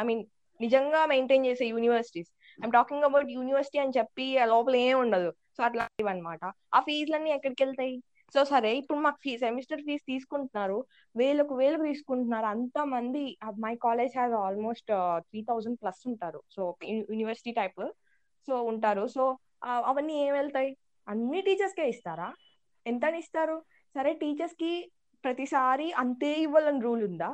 I 0.00 0.04
mean 0.10 0.22
నిజంగా 0.60 1.00
మెయింటైన్ 1.12 1.46
చేసే 1.48 1.64
universities 1.74 2.30
I'm 2.58 2.74
talking 2.78 3.06
about 3.08 3.28
university 3.38 3.78
అని 3.84 3.94
చెప్పి 3.98 4.26
ఆ 4.42 4.46
లోపల 4.54 4.74
ఏం 4.88 4.96
ఉండదు. 5.04 5.30
సో 5.56 5.60
అట్లాంటివి 5.68 6.10
అనమాట 6.12 6.42
ఆ 6.76 6.80
ఫీజులన్నీ 6.88 7.30
ఎక్కడికి 7.36 7.62
వెళ్తాయి? 7.64 7.94
సో 8.34 8.40
సరే 8.50 8.70
ఇప్పుడు 8.80 8.98
మాకు 9.04 9.18
ఫీ 9.24 9.32
సెమిస్టర్ 9.44 9.82
ఫీజు 9.86 10.04
తీసుకుంటున్నారు. 10.10 10.76
వేలకు 11.20 11.54
వేలకు 11.60 11.84
తీసుకుంటున్నారు. 11.90 12.46
అంత 12.54 12.78
మంది 12.92 13.22
my 13.64 13.72
college 13.86 14.12
has 14.18 14.34
almost 14.44 14.92
three 15.28 15.40
thousand 15.48 15.78
plus 15.82 16.02
ఉంటారు. 16.12 16.40
సో 16.56 16.62
యూనివర్సిటీ 16.90 17.54
టైప్ 17.60 17.82
సో 18.48 18.54
ఉంటారు. 18.72 19.04
సో 19.16 19.24
అవన్నీ 19.90 20.14
ఏం 20.26 20.32
వెళ్తాయి? 20.40 20.70
అన్ని 21.06 21.40
టీచర్స్కే 21.48 21.86
ఇస్తారా? 21.94 22.28
ఎంత 22.90 23.04
అని 23.10 23.18
ఇస్తారు 23.24 23.56
సరే 23.94 24.10
టీచర్స్కి 24.22 24.72
ప్రతిసారి 25.24 25.86
అంతే 26.02 26.30
ఇవ్వాలని 26.44 26.80
రూల్ 26.80 27.02
ఉందా? 27.08 27.30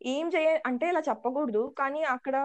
ఏం 0.00 0.26
చేయ 0.34 0.48
అంటే 0.68 0.86
ఇలా 0.92 1.02
చెప్పకూడదు 1.08 1.62
కానీ 1.80 2.02
అక్కడ 2.16 2.36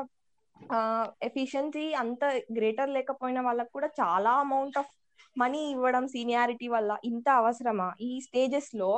ఎఫిషియన్సీ 1.28 1.86
అంత 2.02 2.24
గ్రేటర్ 2.58 2.92
లేకపోయిన 2.98 3.40
వాళ్ళకి 3.42 3.72
కూడా 3.72 3.90
చాలా 4.02 4.32
అమౌంట్ 4.46 4.78
ఆఫ్ 4.82 4.92
మనీ 5.36 5.62
ఇవ్వడం 5.74 6.06
సీనియారిటీ 6.14 6.68
వల్ల 6.76 6.92
ఇంత 7.04 7.28
అవసరమా? 7.42 7.88
ఈ 8.02 8.12
స్టేజెస్లో 8.28 8.92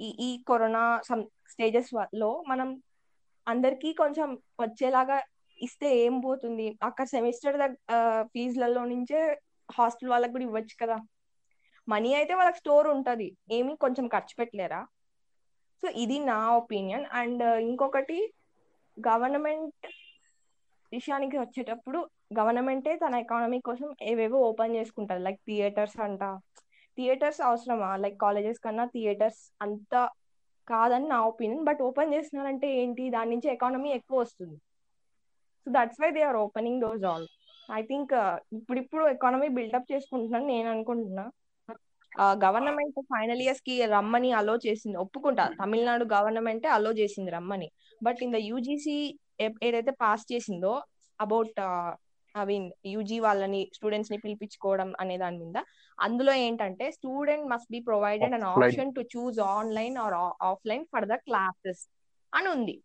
ఈ 0.00 0.08
ఈ 0.26 0.30
కరోనా 0.48 0.84
సమ్ 1.08 1.22
స్టేజెస్లో 1.52 2.30
మనం 2.48 2.68
అందరికీ 3.46 3.90
కొంచెం 4.00 4.28
వచ్చేలాగా 4.60 5.16
ఇస్తే 5.60 5.88
ఏం 6.04 6.14
పోతుంది? 6.20 6.66
అక్కడ 6.88 7.06
సెమిస్టర్ 7.14 7.56
ఫీజులలో 8.32 8.82
నుంచే 8.92 9.20
హాస్టల్ 9.68 10.12
వాళ్ళకి 10.12 10.32
కూడా 10.34 10.44
ఇవ్వచ్చు 10.48 10.74
కదా? 10.82 10.96
మనీ 11.88 12.10
అయితే 12.18 12.32
వాళ్ళకి 12.38 12.58
స్టోర్ 12.62 12.86
ఉంటది. 12.94 13.28
ఏమి 13.56 13.72
కొంచెం 13.84 14.06
ఖర్చు 14.14 14.34
పెట్టలేరా? 14.40 14.80
సో 15.82 15.86
ఇది 16.02 16.18
నా 16.32 16.38
ఒపీనియన్. 16.60 17.06
అండ్ 17.20 17.42
uh, 17.50 17.58
ఇంకొకటి 17.70 18.18
గవర్నమెంట్ 18.96 19.86
విషయానికి 20.92 21.36
వచ్చేటప్పుడు 21.42 21.98
గవర్నమెంటే 22.38 22.92
తన 22.96 23.14
ఎకానమీ 23.24 23.58
కోసం 23.68 23.88
ఏవేవో 24.10 24.38
ఓపెన్ 24.50 24.76
చేసుకుంటారు 24.78 25.22
లైక్ 25.26 25.40
థియేటర్స్ 25.48 25.98
అంట. 26.06 26.22
థియేటర్స్ 26.98 27.40
అవసరమా? 27.48 27.90
లైక్ 28.04 28.18
కాలేజెస్ 28.26 28.60
కన్నా 28.66 28.84
థియేటర్స్ 28.94 29.42
అంత 29.64 29.94
కాదని 30.68 31.08
నా 31.14 31.18
ఒపీనియన్. 31.30 31.64
బట్ 31.68 31.80
ఓపెన్ 31.88 32.14
చేస్తున్నారంటే 32.14 32.68
ఏంటి? 32.82 33.04
దాని 33.16 33.30
నుంచి 33.34 33.48
ఎకానమీ 33.56 33.90
ఎక్కువ 33.98 34.18
వస్తుంది. 34.24 34.56
So 35.66 35.70
that's 35.76 36.00
why 36.02 36.10
they 36.16 36.22
are 36.30 36.38
opening 36.46 36.82
those 36.84 37.04
all 37.12 37.26
I 37.78 37.80
think 37.90 38.12
ఇప్పుడిప్పుడు 38.58 39.04
ఎకానమీ 39.16 39.48
బిల్డప్ 39.58 39.92
చేసుకుంటున్నాను 39.92 40.46
నేను 40.54 40.68
అనుకుంటున్నా. 40.74 41.24
గవర్నమెంట్ 42.42 42.98
ఫైనల్ 43.10 43.42
ఇయర్స్కి 43.42 43.74
రమ్మని 43.86 44.30
అలో 44.32 44.54
చేసింది. 44.66 44.96
ఒప్పుకుంటా. 44.96 45.44
తమిళనాడు 45.60 46.04
గవర్నమెంటే 46.14 46.68
అలో 46.68 46.90
చేసింది 46.92 47.30
రమ్మని. 47.30 47.68
బట్ 48.00 48.20
ఇన్ 48.22 48.32
ద 48.32 48.40
యూజీసీ 48.42 48.96
ఏదైతే 49.62 49.92
పాస్ 50.02 50.24
చేసిందో 50.32 50.72
అబౌట్ 51.18 51.58
ఐ 52.34 52.44
మీన్ 52.44 52.66
యూజీ 52.86 53.18
వాళ్ళని 53.18 53.60
స్టూడెంట్స్ని 53.74 54.18
పిలిపించుకోవడం 54.18 54.88
అనే 55.00 55.16
దాని 55.18 55.38
మీద 55.38 55.58
అందులో 55.98 56.32
ఏంటంటే 56.38 56.86
student 56.90 57.46
must 57.52 57.70
be 57.70 57.80
provided 57.80 58.34
an 58.34 58.46
option 58.54 58.94
to 58.94 59.02
choose 59.14 59.38
online 59.50 59.96
or 59.98 60.16
offline 60.50 60.84
for 60.92 61.06
the 61.06 61.16
classes 61.26 61.82
అని 62.32 62.48
ఉంది. 62.48 62.76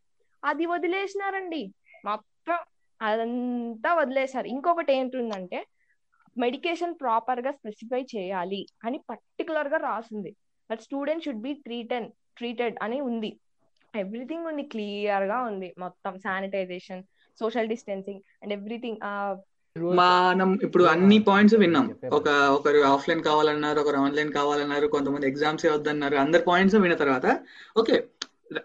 అది 0.44 0.66
వదిలేసినారండి. 0.66 1.62
మొత్తం 2.06 2.60
అదంతా 3.02 3.94
వదిలేశారు. 3.94 4.48
ఇంకొకటి 4.48 4.92
ఏంటుందంటే 4.94 5.60
మెడికేషన్ 6.38 6.96
ప్రాపర్గా 7.02 7.52
స్పెసిఫై 7.52 8.02
చేయాలి 8.15 8.67
అని 8.86 8.98
పర్టికులర్గా 9.10 9.78
రాసింది. 9.78 10.32
But 10.70 10.82
student 10.82 11.24
should 11.24 11.41
be 11.41 11.54
treated 11.54 12.10
treated 12.38 12.76
అని 12.82 13.02
ఉంది. 13.02 13.32
ఎవ్రీథింగ్ 13.94 14.46
ఉంది 14.46 14.63
క్లియర్గా 14.63 15.38
ఉంది 15.44 15.74
మొత్తం. 15.78 16.20
Sanitization 16.20 17.02
social 17.39 17.67
distancing 17.67 18.22
and 18.44 18.54
everything 18.54 19.00
మనం 19.76 20.60
ఇప్పుడు 20.63 20.84
అన్ని 20.84 21.17
పాయింట్స్ 21.20 21.56
విన్నాం. 21.56 21.86
ఒక 22.12 22.30
ఒకరు 22.30 22.80
ఆఫ్లైన్ 22.94 23.22
కావాలన్నారు 23.24 23.80
ఒకరు 23.80 23.98
ఆన్లైన్ 23.98 24.32
కావాలన్నారు 24.32 24.88
కొంతమంది 24.88 25.28
ఎగ్జామ్స్ 25.28 25.65
వద్దన్నారు 25.65 26.15
అందరు 26.15 26.44
పాయింట్స్ 26.48 26.76
విన్న 26.76 26.96
తర్వాత 26.96 27.26
ఓకే 27.78 27.98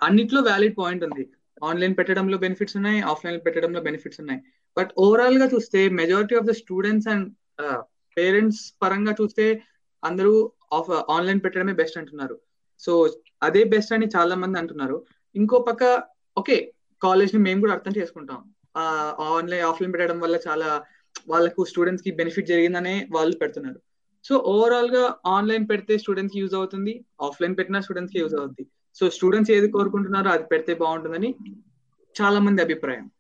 అన్నిట్లో 0.03 0.41
వ్యాలిడ్ 0.41 0.75
పాయింట్ 0.79 1.05
ఉంది. 1.05 1.25
ఆన్లైన్ 1.65 1.95
పెట్టడంలో 1.99 2.39
బెనిఫిట్స్ 2.39 2.77
ఉన్నాయి 2.77 3.01
ఆఫ్లైన్ 3.01 3.39
పెట్టడంలో 3.47 3.81
బెనిఫిట్స్ 3.81 4.21
ఉన్నాయి. 4.21 4.41
బట్ 4.77 4.91
ఓవరాల్గా 4.99 5.47
చూస్తే 5.55 5.89
majority 6.01 6.37
of 6.37 6.47
the 6.47 6.51
students 6.51 7.09
and 7.09 7.27
parents 8.17 8.75
పరంగా 8.83 9.13
చూస్తే 9.13 9.63
అందరూ 10.05 10.53
ఆఫ్ 10.73 10.91
ఆన్లైన్ 10.91 11.41
పెట్టడమే 11.45 11.73
బెస్ట్ 11.73 11.99
అంటున్నారు. 11.99 12.39
సో 12.81 13.15
అదే 13.43 13.65
బెస్ట్ 13.65 13.93
అని 13.93 14.09
చాలా 14.17 14.35
మంది 14.35 14.59
అంటున్నారు. 14.59 15.05
ఇంకో 15.35 15.59
పక్క 15.59 16.03
ఓకే 16.39 16.73
కాలేజ్ని 17.03 17.43
మేము 17.43 17.61
కూడా 17.61 17.73
అర్థం 17.73 17.93
చేసుకుంటాం. 17.97 18.53
ఆన్లైన్ 19.19 19.63
ఆఫ్లైన్ 19.63 19.93
పెట్టడం 19.93 20.21
వల్ల 20.21 20.39
చాలా 20.49 20.85
వాళ్ళకు 21.29 21.65
స్టూడెంట్స్కి 21.65 22.11
బెనిఫిట్ 22.11 22.47
జరిగిందనే 22.47 23.09
వాళ్ళు 23.13 23.37
పెడుతున్నారు. 23.37 23.81
సో 24.25 24.37
ఓవరాల్గా 24.37 25.17
ఆన్లైన్ 25.27 25.67
పెడితే 25.71 25.99
స్టూడెంట్స్కి 25.99 26.41
యూజ్ 26.41 26.55
అవుతుంది 26.55 27.05
ఆఫ్లైన్ 27.21 27.57
పెట్టినా 27.57 27.81
స్టూడెంట్స్కి 27.81 28.19
యూజ్ 28.19 28.35
అవుతుంది 28.35 28.71
సో 28.95 29.11
స్టూడెంట్స్ 29.11 29.51
ఏది 29.51 29.71
కోరుకుంటున్నారో 29.71 30.31
అది 30.31 30.45
పెడితే 30.45 30.75
బాగుంటుందని 30.75 31.35
చాలా 32.17 32.41
మంది 32.41 32.63
అభిప్రాయం. 32.63 33.11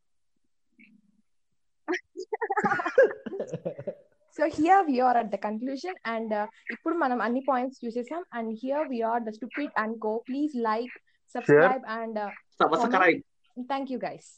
So 4.37 4.44
here 4.59 4.85
we're 4.90 5.18
at 5.22 5.31
the 5.35 5.38
conclusion 5.46 6.01
and 6.14 6.35
ఇప్పుడు 6.75 6.94
మనం 7.05 7.20
అన్ని 7.27 7.42
points 7.51 7.83
చూసేసాం. 7.85 8.25
And 8.33 8.51
here 8.62 8.88
we're 8.94 9.22
the 9.29 9.33
stupid 9.38 9.77
and 9.83 9.96
co 10.07 10.14
please 10.31 10.57
like 10.70 10.96
subscribe 11.35 11.87
and 12.01 12.18
subscribe 12.62 13.22
thank 13.70 13.92
you 13.92 14.01
guys 14.09 14.31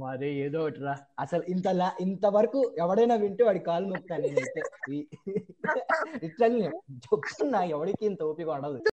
మరి 0.00 0.28
ఏదో 0.44 0.58
ఒకటి 0.64 0.80
రా. 0.84 0.94
అసలు 1.22 1.42
ఇంత 1.52 1.66
ఇంతవరకు 2.00 2.60
ఎవడైనా 2.82 3.14
వింటే 3.22 3.42
వాడి 3.46 3.60
కాలు 3.68 3.86
నొక్కుతాను 3.90 4.22
నేనైతే. 4.26 4.60
ఇట్లా 6.26 6.46
చెప్తున్నా 7.06 7.60
ఎవడికి 7.74 8.04
ఇంత 8.10 8.22
ఓపిక 8.30 8.48
ఉండదు. 8.56 8.78